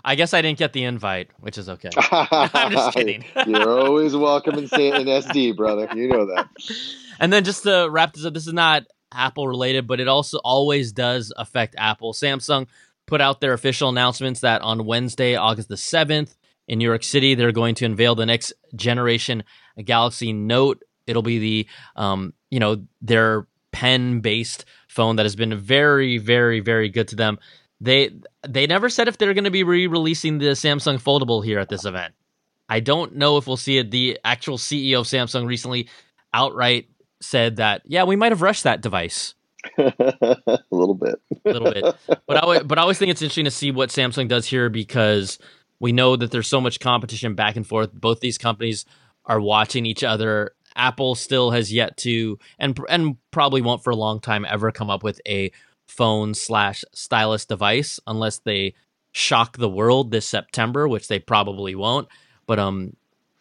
[0.04, 1.90] I guess I didn't get the invite, which is okay.
[2.10, 3.24] I'm just kidding.
[3.46, 5.88] You're always welcome in, in SD, brother.
[5.94, 6.48] You know that.
[7.20, 10.38] And then just to wrap this up, this is not Apple related, but it also
[10.38, 12.14] always does affect Apple.
[12.14, 12.66] Samsung
[13.06, 16.34] put out their official announcements that on Wednesday, August the 7th,
[16.68, 19.44] in New York City, they're going to unveil the next generation
[19.84, 20.82] Galaxy Note.
[21.06, 26.60] It'll be the, um, you know, their pen based phone that has been very, very,
[26.60, 27.38] very good to them.
[27.80, 28.10] They
[28.46, 31.86] they never said if they're going to be re-releasing the Samsung Foldable here at this
[31.86, 32.14] event.
[32.68, 33.90] I don't know if we'll see it.
[33.90, 35.88] The actual CEO of Samsung recently
[36.32, 36.88] outright
[37.20, 39.34] said that, yeah, we might have rushed that device
[39.78, 41.20] a little bit.
[41.44, 41.84] a little bit.
[42.26, 44.68] But I, always, but I always think it's interesting to see what Samsung does here
[44.68, 45.38] because
[45.80, 47.92] we know that there's so much competition back and forth.
[47.92, 48.84] Both these companies
[49.24, 50.52] are watching each other.
[50.76, 54.90] Apple still has yet to, and and probably won't for a long time ever come
[54.90, 55.52] up with a
[55.86, 58.74] phone slash stylus device unless they
[59.12, 62.08] shock the world this September, which they probably won't.
[62.46, 62.96] But um,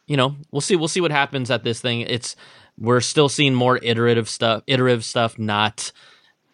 [0.08, 0.76] you know, we'll see.
[0.76, 2.02] We'll see what happens at this thing.
[2.02, 2.36] It's
[2.78, 5.92] we're still seeing more iterative stuff, iterative stuff, not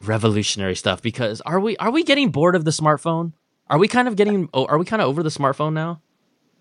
[0.01, 1.01] revolutionary stuff.
[1.01, 3.33] Because are we are we getting bored of the smartphone?
[3.69, 4.49] Are we kind of getting?
[4.53, 6.01] Oh, are we kind of over the smartphone now?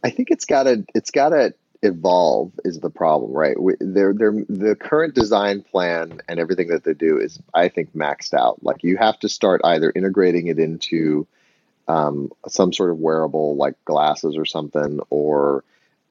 [0.02, 1.54] I think it's got to it's got to
[1.86, 3.58] evolve is the problem, right?
[3.60, 7.94] We, they're, they're, the current design plan and everything that they do is, I think,
[7.94, 8.62] maxed out.
[8.62, 11.26] Like you have to start either integrating it into
[11.88, 15.64] um, some sort of wearable, like glasses or something, or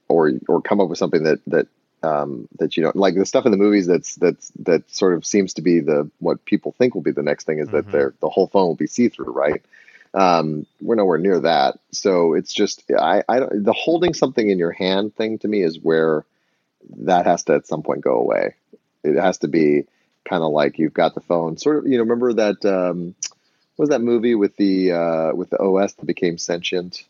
[0.08, 1.68] or or come up with something that that
[2.04, 5.26] um, that you know, like the stuff in the movies that's that's that sort of
[5.26, 7.92] seems to be the what people think will be the next thing is that Mhm.
[7.92, 9.62] their the whole phone will be see through, right?
[10.16, 11.78] Um, we're nowhere near that.
[11.92, 15.62] So it's just I, I don't- the holding something in your hand thing to me
[15.62, 16.24] is where
[17.00, 18.54] that has to at some point go away.
[19.04, 19.86] It has to be
[20.28, 21.88] kind of like you've got the phone, sort of.
[21.88, 23.14] You know, remember that um,
[23.76, 27.04] what was that movie with the uh, with the OS that became sentient?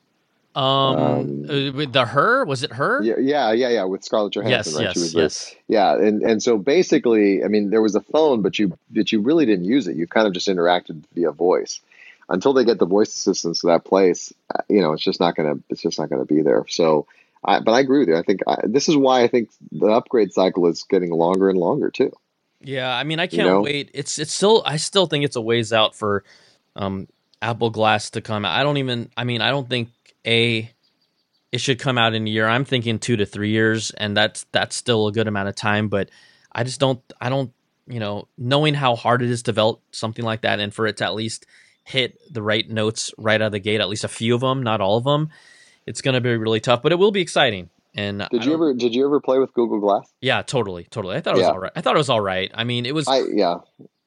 [0.55, 3.03] Um, Um, uh, with the her was it her?
[3.03, 3.83] Yeah, yeah, yeah, yeah.
[3.83, 4.83] With Scarlett Johansson, yes, right?
[4.85, 5.55] yes, She was the- yes.
[5.67, 9.19] yeah, and and so basically, I mean, there was a phone, but you but you
[9.21, 9.95] really didn't use it.
[9.97, 11.81] You kind of just interacted via voice.
[12.27, 15.35] Until they get the voice assistants to that place, uh, you know, it's just not
[15.35, 16.65] gonna it's just not gonna be there.
[16.67, 17.07] So,
[17.43, 18.17] I, but I agree with you.
[18.17, 21.59] I think I, this is why I think the upgrade cycle is getting longer and
[21.59, 22.11] longer too.
[22.61, 23.61] Yeah, I mean, I can't know?
[23.61, 23.91] wait.
[23.93, 26.23] It's it's still I still think it's a ways out for
[26.75, 27.07] um
[27.41, 28.59] Apple Glass to come out.
[28.59, 29.89] I don't even I mean, I don't think
[30.25, 30.71] a
[31.51, 32.47] it should come out in a year.
[32.47, 35.89] I'm thinking 2 to 3 years and that's that's still a good amount of time,
[35.89, 36.09] but
[36.51, 37.53] I just don't I don't,
[37.87, 40.97] you know, knowing how hard it is to develop something like that and for it
[40.97, 41.45] to at least
[41.85, 44.61] hit the right notes right out of the gate, at least a few of them,
[44.63, 45.29] not all of them,
[45.85, 47.69] it's going to be really tough, but it will be exciting.
[47.97, 50.11] And Did you ever did you ever play with Google Glass?
[50.19, 51.15] Yeah, totally, totally.
[51.15, 51.51] I thought it was Yeah.
[51.53, 51.71] all right.
[51.77, 52.51] I thought it was all right.
[52.53, 53.59] I mean, it was I yeah.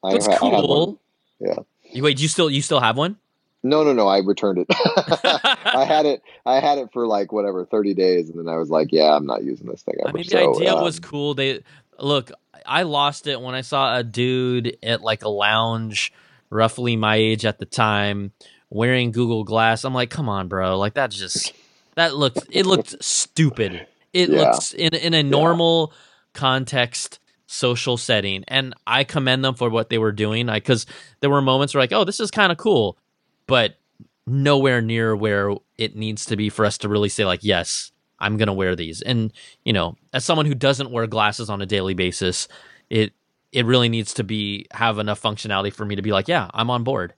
[0.03, 1.01] I, it's I cool.
[1.39, 1.55] Yeah.
[1.91, 3.17] You- Wait, you still you still have one?
[3.63, 4.07] No, no, no.
[4.07, 4.67] I returned it.
[4.69, 6.21] I had it.
[6.45, 9.25] I had it for like whatever thirty days, and then I was like, "Yeah, I'm
[9.25, 11.33] not using this thing ever." I mean, the So, idea um, was cool.
[11.33, 11.61] They
[11.97, 12.31] look.
[12.65, 16.13] I lost it when I saw a dude at like a lounge,
[16.49, 18.31] roughly my age at the time,
[18.69, 19.83] wearing Google Glass.
[19.83, 20.77] I'm like, come on, bro.
[20.77, 21.53] Like that's just
[21.95, 22.39] that looked.
[22.51, 23.85] It looked stupid.
[24.13, 24.41] It Yeah.
[24.51, 25.93] looks in in a normal
[26.33, 27.19] context
[27.51, 30.85] social setting and i commend them for what they were doing Like, because
[31.19, 32.95] there were moments where like oh this is kind of cool
[33.47, 33.75] but
[34.27, 38.37] nowhere near where it needs to be for us to really say like yes i'm
[38.37, 39.33] gonna wear these and
[39.65, 42.47] you know as someone who doesn't wear glasses on a daily basis
[42.91, 43.13] it
[43.51, 46.69] it really needs to be have enough functionality for me to be like yeah i'm
[46.69, 47.13] on board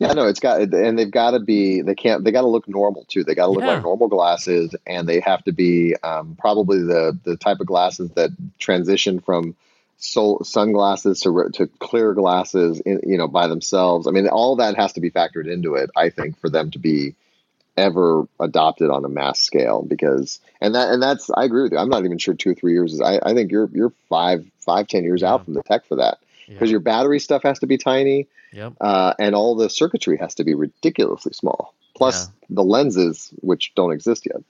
[0.00, 1.80] Yeah, no, it's got, and they've got to be.
[1.80, 2.24] They can't.
[2.24, 3.22] They got to look normal too.
[3.22, 3.74] They got to look Yeah.
[3.74, 8.10] like normal glasses, and they have to be um, probably the the type of glasses
[8.16, 9.54] that transition from
[9.98, 14.08] sol- sunglasses to to clear glasses, in, you know, by themselves.
[14.08, 15.90] I mean, all that has to be factored into it.
[15.96, 17.14] I think for them to be
[17.76, 21.78] ever adopted on a mass scale, because and that and that's I agree with you.
[21.78, 23.00] I'm not even sure two or three years is.
[23.00, 25.34] I, I think you're you're five five ten years Yeah.
[25.34, 26.72] out from the tech for that because yeah.
[26.72, 30.44] your battery stuff has to be tiny yep uh, and all the circuitry has to
[30.44, 31.74] be ridiculously small.
[31.96, 34.42] Plus the lenses, which don't exist yet.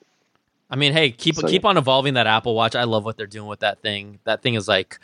[0.70, 2.74] I mean, hey, keep So, keep on evolving that Apple Watch.
[2.74, 4.18] I love what they're doing with that thing.
[4.24, 4.98] That thing is like,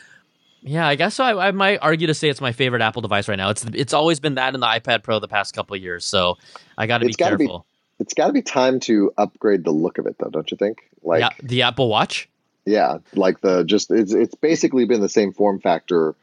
[0.63, 1.25] yeah, I guess so.
[1.25, 3.51] I, I might argue to say it's my favorite Apple device right now.
[3.51, 6.05] It's it's always been that and the iPad Pro the past couple of years.
[6.07, 6.39] So
[6.79, 7.67] I got to be It's gotta be- careful.
[8.01, 10.91] It's got to be time to upgrade the look of it, though, don't you think?
[11.03, 12.29] Like, yeah, the Apple Watch.
[12.65, 16.15] yeah, like the just it's it's basically been the same form factor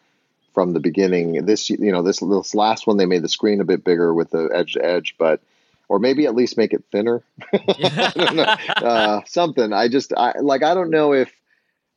[0.54, 1.46] from the beginning.
[1.46, 4.32] This you know this this last one they made the screen a bit bigger with
[4.32, 5.40] the edge to edge, but
[5.88, 7.24] or maybe at least make it thinner.
[7.54, 8.44] I don't know.
[8.88, 9.72] uh, something.
[9.72, 11.32] I just I like I don't know if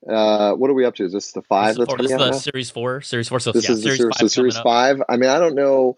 [0.06, 1.04] uh, what are we up to?
[1.04, 2.32] Is this the five this is, the, this is the?
[2.32, 3.00] Series Four.
[3.00, 3.40] Series Four.
[3.40, 4.20] So this yeah, is the Series series, Five.
[4.20, 5.02] so series five.
[5.08, 5.96] I mean, I don't know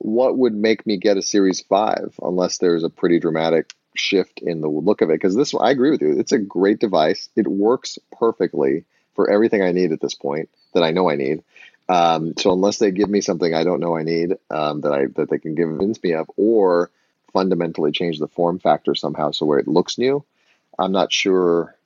[0.00, 4.62] what would make me get a series five unless there's a pretty dramatic shift in
[4.62, 5.14] the look of it.
[5.14, 6.18] Because this, I agree with you.
[6.18, 7.28] It's a great device.
[7.36, 8.84] It works perfectly
[9.14, 11.42] for everything I need at this point that I know I need.
[11.90, 15.06] Um, so unless they give me something I don't know I need um, that I
[15.16, 16.90] that they can convince me of, or
[17.32, 20.24] fundamentally change the form factor somehow so where it looks new,
[20.78, 21.76] I'm not sure.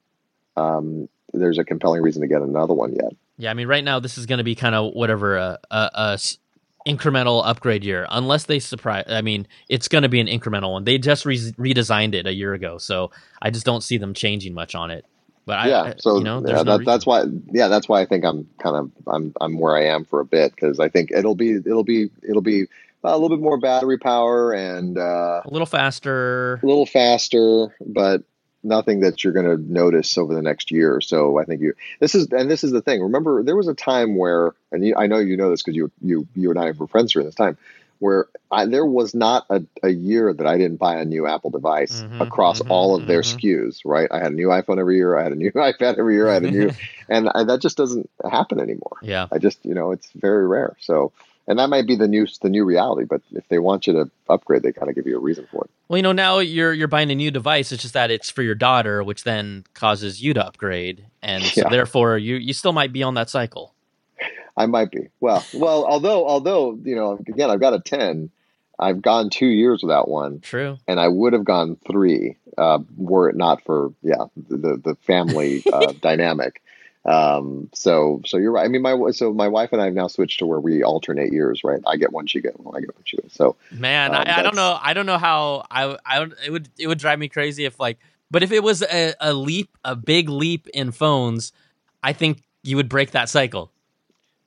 [0.57, 3.12] Um, there's a compelling reason to get another one yet.
[3.39, 5.91] Yeah, I mean, right now this is going to be kind of whatever a, a,
[5.95, 6.39] a s-
[6.87, 9.05] incremental upgrade year, unless they surprise.
[9.09, 10.85] I mean, it's going to be an incremental one.
[10.85, 13.11] They just re- redesigned it a year ago, so
[13.41, 15.05] I just don't see them changing much on it.
[15.47, 17.24] But yeah, I- so you know, yeah, no that, that's why.
[17.53, 20.24] Yeah, that's why I think I'm kind of I'm I'm where I am for a
[20.24, 22.66] bit because I think it'll be it'll be it'll be
[23.03, 26.61] a little bit more battery power and uh, a little faster.
[26.62, 28.22] a little faster, but
[28.65, 31.39] nothing that you're going to notice over the next year or so.
[31.39, 33.03] I think you this is and this is the thing.
[33.03, 35.91] Remember, there was a time where, and you, I know you know this because you
[36.01, 37.59] you you and I were friends during this time,
[37.99, 41.51] where I, there was not a, a year that I didn't buy a new Apple
[41.51, 43.41] device Mhm, across mhm, all of their mhm.
[43.41, 43.81] SKUs.
[43.85, 45.17] Right, I had a new iPhone every year.
[45.17, 46.29] I had a new iPad every year.
[46.29, 46.71] I had a new,
[47.09, 48.97] and I, that just doesn't happen anymore.
[49.03, 50.77] Yeah, I just you know it's very rare.
[50.81, 51.12] So.
[51.47, 54.11] And that might be the new the new reality, but if they want you to
[54.31, 55.71] upgrade, they kind of give you a reason for it.
[55.89, 57.71] Well, you know, now you're you're buying a new device.
[57.71, 61.63] It's just that it's for your daughter, which then causes you to upgrade, and so
[61.63, 61.69] Yeah.
[61.69, 63.75] therefore you you still might be on that cycle.
[64.57, 65.09] I might be.
[65.21, 68.31] Well, well, although although you know, again, I've got a ten.
[68.77, 70.79] I've gone two years without one, True.
[70.89, 75.63] and I would have gone three uh, were it not for yeah the the family
[75.73, 76.61] uh, dynamic.
[77.05, 78.65] Um, so so you're right.
[78.65, 81.33] I mean, my so my wife and I have now switched to where we alternate
[81.33, 81.63] years.
[81.63, 83.31] Right, I get one, she get one, I get one, she get.
[83.31, 84.79] So Man, Um, I, I don't know.
[84.81, 87.79] I don't know how I I would it would it would drive me crazy if
[87.79, 87.99] like,
[88.31, 91.53] but if it was a, a leap, a big leap in phones,
[92.03, 93.71] I think you would break that cycle.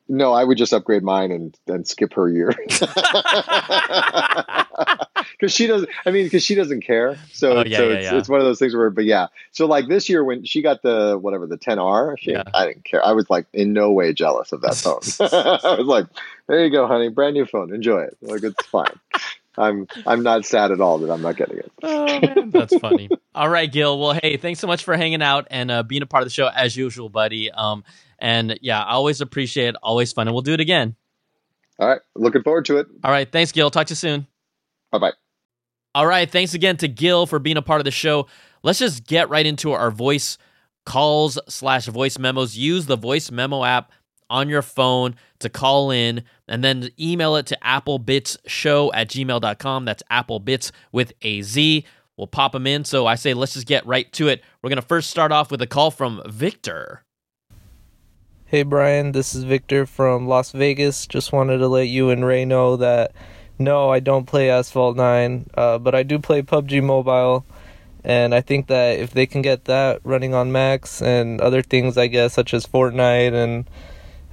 [0.07, 2.49] no, I would just upgrade mine and and skip her year
[5.39, 5.89] because she doesn't.
[6.05, 7.17] I mean, because she doesn't care.
[7.31, 8.17] So Oh, it's, yeah, so yeah, it's, yeah.
[8.17, 9.27] it's one of those things where, but yeah.
[9.51, 12.35] So like this year when she got the whatever the 10R, she.
[12.35, 13.03] I didn't care.
[13.05, 14.99] I was like in no way jealous of that phone.
[15.19, 16.07] I was like,
[16.47, 18.17] there you go, honey, brand new phone, enjoy it.
[18.21, 18.99] Like it's fine.
[19.59, 21.71] I'm I'm not sad at all that I'm not getting it.
[21.81, 23.09] Oh man, that's funny.
[23.33, 23.99] all right, Gil.
[23.99, 26.33] Well, hey, thanks so much for hanging out and uh, being a part of the
[26.33, 27.49] show as usual, buddy.
[27.51, 27.83] Um,
[28.19, 29.75] and yeah, I always appreciate it.
[29.81, 30.95] Always fun, and we'll do it again.
[31.79, 32.87] All right, looking forward to it.
[33.03, 33.71] All right, thanks, Gil.
[33.71, 34.27] Talk to you soon.
[34.91, 35.26] Bye bye.
[35.95, 38.27] All right, thanks again to Gil for being a part of the show.
[38.63, 40.37] Let's just get right into our voice
[40.85, 42.57] calls slash voice memos.
[42.57, 43.91] Use the voice memo app
[44.29, 49.85] on your phone to call in and then email it to applebitzshow at gmail.com.
[49.85, 51.85] That's applebitz with a Z.
[52.17, 52.83] We'll pop them in.
[52.83, 54.43] So I say, let's just get right to it.
[54.61, 57.03] We're going to first start off with a call from Victor.
[58.45, 61.05] Hey Brian, this is Victor from Las Vegas.
[61.05, 63.11] Just wanted to let you and Ray know that
[63.59, 67.45] no, I don't play Asphalt 9, uh, but I do play PUBG Mobile.
[68.03, 71.97] And I think that if they can get that running on Macs and other things,
[71.97, 73.69] I guess, such as Fortnite and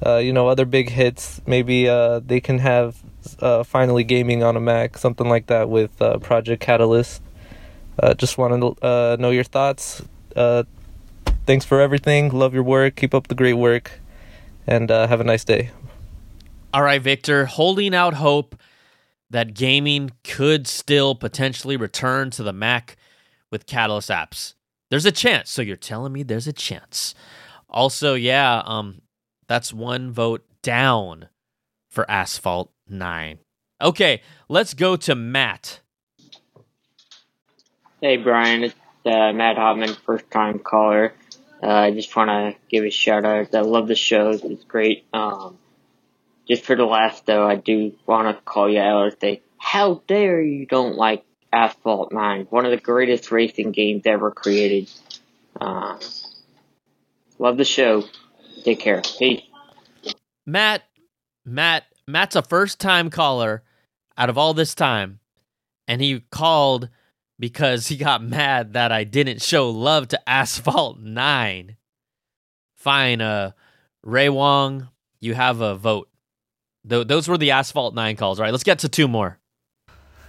[0.04, 2.96] uh, you know other big hits, maybe uh, they can have
[3.40, 7.22] uh, finally gaming on a Mac, something like that with uh, Project Catalyst.
[7.98, 10.02] Uh, just want to know your thoughts.
[11.46, 12.30] thanks for everything.
[12.30, 12.96] Love your work.
[12.96, 14.00] Keep up the great work,
[14.66, 15.70] and have a nice day.
[16.72, 18.56] All right, Victor, holding out hope
[19.30, 22.96] that gaming could still potentially return to the Mac
[23.50, 24.54] with Catalyst apps.
[24.90, 25.50] There's a chance.
[25.50, 27.14] So you're telling me there's a chance.
[27.68, 29.02] Also, yeah, um,
[29.48, 31.28] that's one vote down
[31.90, 33.38] for Asphalt 9.
[33.80, 35.80] Okay, let's go to Matt.
[38.00, 38.64] Hey, Brian.
[38.64, 41.12] It's uh, Matt Hotman, first time caller.
[41.62, 43.54] Uh, I just want to give a shout out.
[43.54, 44.30] I love the show.
[44.30, 45.06] It's great.
[45.12, 45.58] Um,
[46.48, 50.02] just for the last, though, I do want to call you out and say, how
[50.06, 54.90] dare you don't like Asphalt 9, one of the greatest racing games ever created.
[55.60, 55.98] Uh,
[57.38, 58.02] love the show.
[58.64, 59.02] Take care.
[59.18, 59.42] Peace.
[60.44, 60.82] Matt,
[61.44, 63.62] Matt, Matt's a first time caller
[64.18, 65.20] out of all this time,
[65.86, 66.88] and he called
[67.38, 71.76] because he got mad that I didn't show love to Asphalt 9.
[72.74, 73.52] Fine, uh,
[74.02, 74.88] Ray Wong,
[75.20, 76.08] you have a vote.
[76.88, 78.38] Th- those were the Asphalt 9 calls.
[78.38, 79.38] All right, let's get to two more.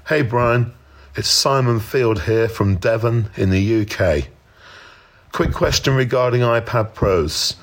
[0.07, 0.73] Hey, Brian.
[1.15, 4.27] It's Simon Field here from Devon in the UK.
[5.31, 7.55] Quick question regarding iPad Pros.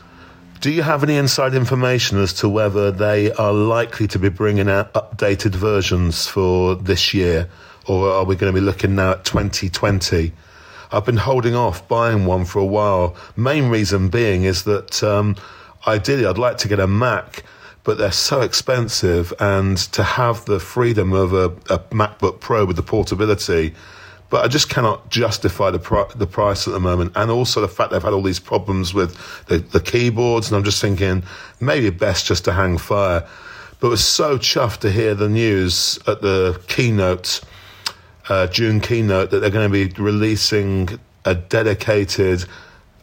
[0.60, 4.70] Do you have any inside information as to whether they are likely to be bringing
[4.70, 7.48] out updated versions for this year,
[7.86, 10.32] or are we going to be looking now at 2020?
[10.90, 13.16] I've been holding off buying one for a while.
[13.36, 15.36] Main reason being is that um,
[15.86, 17.42] ideally I'd like to get a Mac
[17.84, 19.32] but they're so expensive.
[19.40, 23.74] And to have the freedom of a, a MacBook Pro with the portability,
[24.32, 27.90] but I just cannot justify the the price at the moment, and also the fact
[27.90, 29.14] they've had all these problems with
[29.46, 30.48] the, the keyboards.
[30.48, 31.22] And I'm just thinking
[31.60, 33.28] maybe best just to hang fire.
[33.78, 37.40] But was so chuffed to hear the news at the keynote,
[38.28, 42.44] uh, June keynote, that they're going to be releasing a dedicated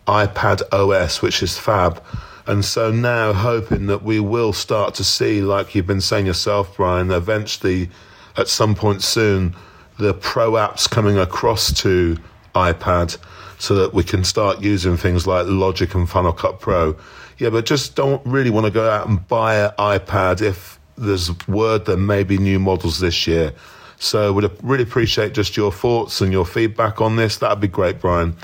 [0.08, 2.04] iPad OS, which is fab.
[2.50, 6.76] And so now hoping that we will start to see, like you've been saying yourself,
[6.78, 7.91] Brian, eventually
[8.38, 9.56] at some point soon,
[10.00, 12.18] the pro apps coming across to
[12.56, 13.20] iPad
[13.60, 16.97] so that we can start using things like Logic and Final Cut Pro.
[17.38, 21.30] Yeah, but just don't really want to go out and buy an iPad if there's
[21.47, 23.54] word there may be new models this year.
[23.97, 27.38] So would really appreciate just your thoughts and your feedback on this.
[27.38, 28.36] That'd be great, Brian.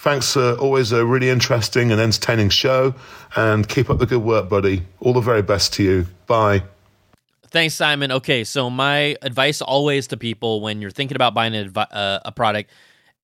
[0.00, 2.94] Thanks for always a really interesting and entertaining show.
[3.36, 4.82] And keep up the good work, buddy.
[5.00, 6.06] All the very best to you.
[6.26, 6.62] Bye.
[7.48, 8.10] Thanks, Simon.
[8.10, 12.32] Okay, so my advice always to people when you're thinking about buying a, uh, a
[12.32, 12.70] product,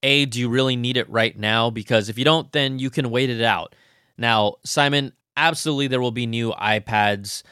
[0.02, 1.70] A, do you really need it right now?
[1.70, 3.74] Because if you don't, then you can wait it out.
[4.18, 7.42] Now, Simon, absolutely there will be new iPads,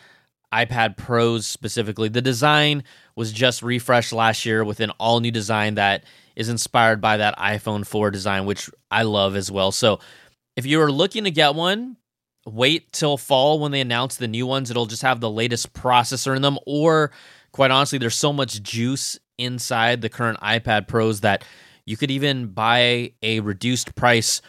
[0.52, 2.10] iPad Pros specifically.
[2.10, 2.84] The design
[3.16, 6.04] was just refreshed last year with an all new design that
[6.36, 9.72] is inspired by that iPhone 4 design, which I love as well.
[9.72, 10.00] So
[10.56, 11.96] if you are looking to get one,
[12.46, 14.70] wait till fall when they announce the new ones.
[14.70, 16.58] It'll just have the latest processor in them.
[16.66, 17.10] Or,
[17.52, 21.44] quite honestly, there's so much juice inside the current iPad Pros that
[21.86, 24.42] you could even buy a reduced price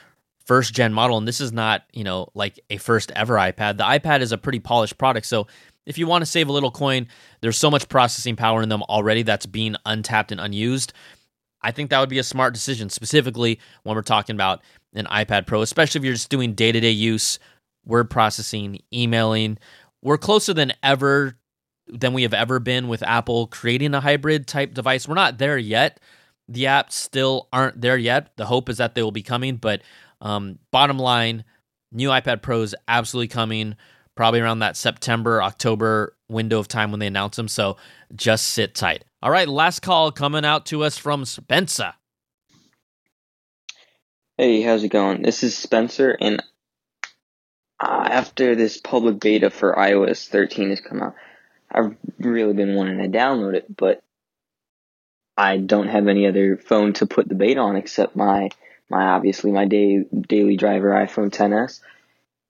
[0.46, 1.18] first gen model.
[1.18, 3.78] And this is not, you know, like a first ever iPad.
[3.78, 5.26] The iPad is a pretty polished product.
[5.26, 5.48] So
[5.86, 7.08] if you want to save a little coin,
[7.42, 10.94] there's so much processing power in them already that's being untapped and unused.
[11.62, 14.62] I think that would be a smart decision, specifically when we're talking about
[14.94, 17.40] an iPad Pro, especially if you're just doing day to day use,
[17.86, 19.58] word processing, emailing.
[20.02, 21.38] We're closer than ever
[21.88, 25.08] than we have ever been with Apple creating a hybrid type device.
[25.08, 26.00] We're not there yet.
[26.48, 28.36] The apps still aren't there yet.
[28.38, 29.82] The hope is that they will be coming, but
[30.22, 31.44] um, bottom line,
[31.92, 33.76] new iPad Pros absolutely coming,
[34.16, 37.48] probably around that September October window of time when they announce them.
[37.48, 37.78] So
[38.16, 39.06] just sit tight.
[39.26, 41.96] All right, last call coming out to us from Spencer.
[44.38, 45.24] Hey, how's it going?
[45.24, 46.44] This is Spencer, and
[47.80, 51.16] uh, after this public beta for iOS 13 has come out,
[51.72, 54.04] I've really been wanting to download it, but
[55.36, 58.50] I don't have any other phone to put the beta on except my
[58.92, 61.82] my obviously my day, daily driver iPhone 10s,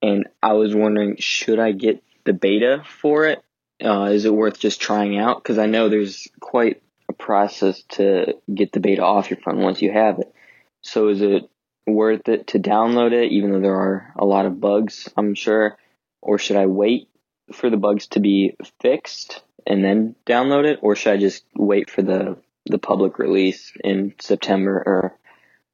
[0.01, 3.44] and I was wondering should I get the beta for it?
[3.84, 5.41] Uh, is it worth just trying out?
[5.41, 9.82] Because I know there's quite a process to get the beta off your phone once
[9.82, 10.34] you have it.
[10.82, 11.49] So is it
[11.86, 15.78] worth it to download it, even though there are a lot of bugs, I'm sure?
[16.21, 17.09] Or should I wait
[17.53, 20.80] for the bugs to be fixed and then download it?
[20.82, 25.19] Or should I just wait for the, the public release in September or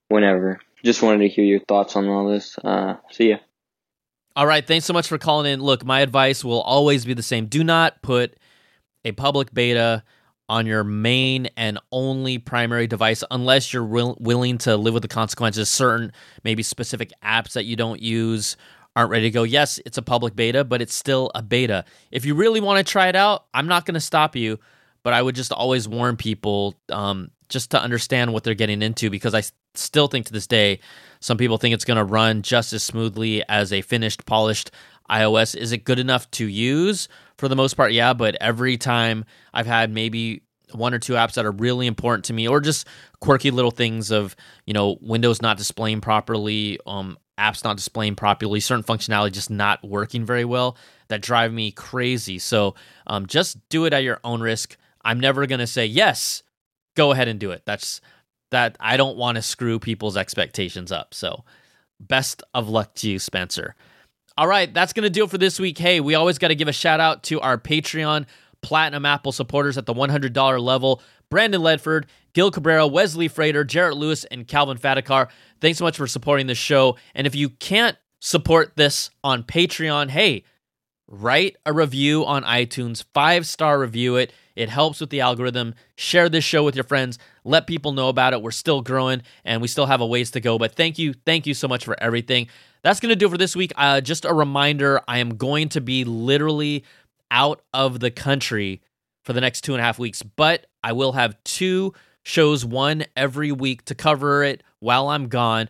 [0.09, 0.59] whenever?
[0.83, 2.57] Just wanted to hear your thoughts on all this.
[2.57, 3.37] Uh, see ya.
[4.35, 4.65] All right.
[4.65, 5.61] Thanks so much for calling in.
[5.61, 7.47] Look, my advice will always be the same.
[7.47, 8.37] Do not put
[9.03, 10.03] a public beta
[10.47, 15.07] on your main and only primary device unless you're will- willing to live with the
[15.09, 15.69] consequences.
[15.69, 16.11] Certain,
[16.43, 18.57] maybe specific apps that you don't use
[18.95, 19.43] aren't ready to go.
[19.43, 21.85] Yes, it's a public beta, but it's still a beta.
[22.11, 24.59] If you really want to try it out, I'm not going to stop you,
[25.03, 29.09] but I would just always warn people um, just to understand what they're getting into
[29.09, 29.43] because I
[29.75, 30.79] still think to this day,
[31.19, 34.71] some people think it's going to run just as smoothly as a finished, polished
[35.09, 35.55] iOS.
[35.55, 37.07] Is it good enough to use?
[37.37, 40.43] For the most part, yeah, but every time I've had maybe
[40.73, 42.87] one or two apps that are really important to me or just
[43.19, 48.59] quirky little things of, you know, Windows not displaying properly, um apps not displaying properly,
[48.59, 52.37] certain functionality just not working very well that drive me crazy.
[52.37, 52.75] So,
[53.07, 54.77] um, just do it at your own risk.
[55.03, 56.43] I'm never going to say yes,
[56.95, 57.63] go ahead and do it.
[57.65, 57.99] That's
[58.51, 61.13] that I don't want to screw people's expectations up.
[61.13, 61.43] So,
[61.99, 63.75] best of luck to you, Spencer.
[64.37, 65.77] All right, that's going to do it for this week.
[65.77, 68.25] Hey, we always got to give a shout out to our Patreon
[68.61, 74.25] Platinum Apple supporters at the $100 level Brandon Ledford, Gil Cabrera, Wesley Frater, Jarrett Lewis,
[74.25, 75.29] and Calvin Fatakar.
[75.59, 76.97] Thanks so much for supporting the show.
[77.15, 80.43] And if you can't support this on Patreon, hey,
[81.07, 84.33] write a review on iTunes, five star review it.
[84.55, 85.75] It helps with the algorithm.
[85.95, 87.17] Share this show with your friends.
[87.43, 88.41] Let people know about it.
[88.41, 90.57] We're still growing and we still have a ways to go.
[90.57, 91.13] But thank you.
[91.25, 92.47] Thank you so much for everything.
[92.83, 93.71] That's going to do it for this week.
[93.75, 96.83] Uh, just a reminder I am going to be literally
[97.29, 98.81] out of the country
[99.23, 101.93] for the next two and a half weeks, but I will have two
[102.23, 105.69] shows, one every week to cover it while I'm gone.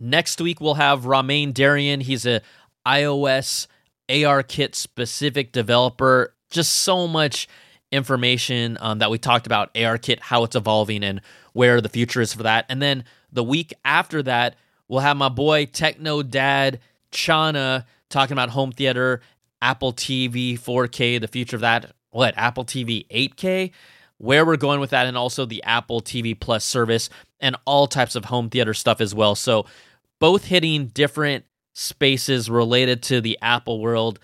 [0.00, 2.00] Next week, we'll have Romain Darian.
[2.00, 2.40] He's a
[2.86, 3.66] iOS
[4.08, 6.34] ARKit specific developer.
[6.50, 7.48] Just so much
[7.90, 11.20] information um, that we talked about ARKit, how it's evolving, and
[11.52, 12.66] where the future is for that.
[12.68, 14.56] And then the week after that,
[14.88, 16.80] we'll have my boy Techno Dad
[17.12, 19.20] Chana talking about home theater,
[19.60, 21.92] Apple TV 4K, the future of that.
[22.10, 23.72] What, Apple TV 8K?
[24.18, 27.08] Where we're going with that, and also the Apple TV Plus service,
[27.40, 29.34] and all types of home theater stuff as well.
[29.34, 29.66] So,
[30.18, 34.18] both hitting different spaces related to the Apple world,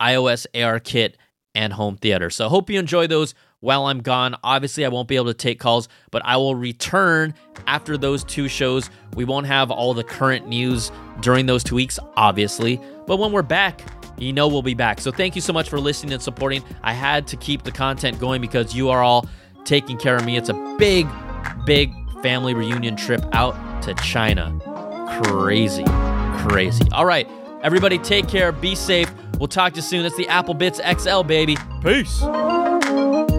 [0.00, 1.14] iOS ARKit,
[1.54, 2.30] and home theater.
[2.30, 4.36] So, hope you enjoy those while I'm gone.
[4.44, 7.34] Obviously, I won't be able to take calls, but I will return
[7.66, 8.90] after those two shows.
[9.14, 10.90] We won't have all the current news
[11.20, 13.80] during those two weeks, obviously, but when we're back,
[14.18, 15.00] you know we'll be back.
[15.00, 16.62] So thank you so much for listening and supporting.
[16.82, 19.26] I had to keep the content going because you are all
[19.64, 20.36] taking care of me.
[20.36, 21.08] It's a big,
[21.64, 21.92] big
[22.22, 24.58] family reunion trip out to China.
[25.24, 25.84] Crazy,
[26.48, 26.84] crazy.
[26.92, 27.28] All right,
[27.62, 29.12] everybody, take care, be safe.
[29.42, 30.04] We'll talk to you soon.
[30.04, 31.56] That's the Apple Bitz XL, baby.
[31.82, 33.31] Peace.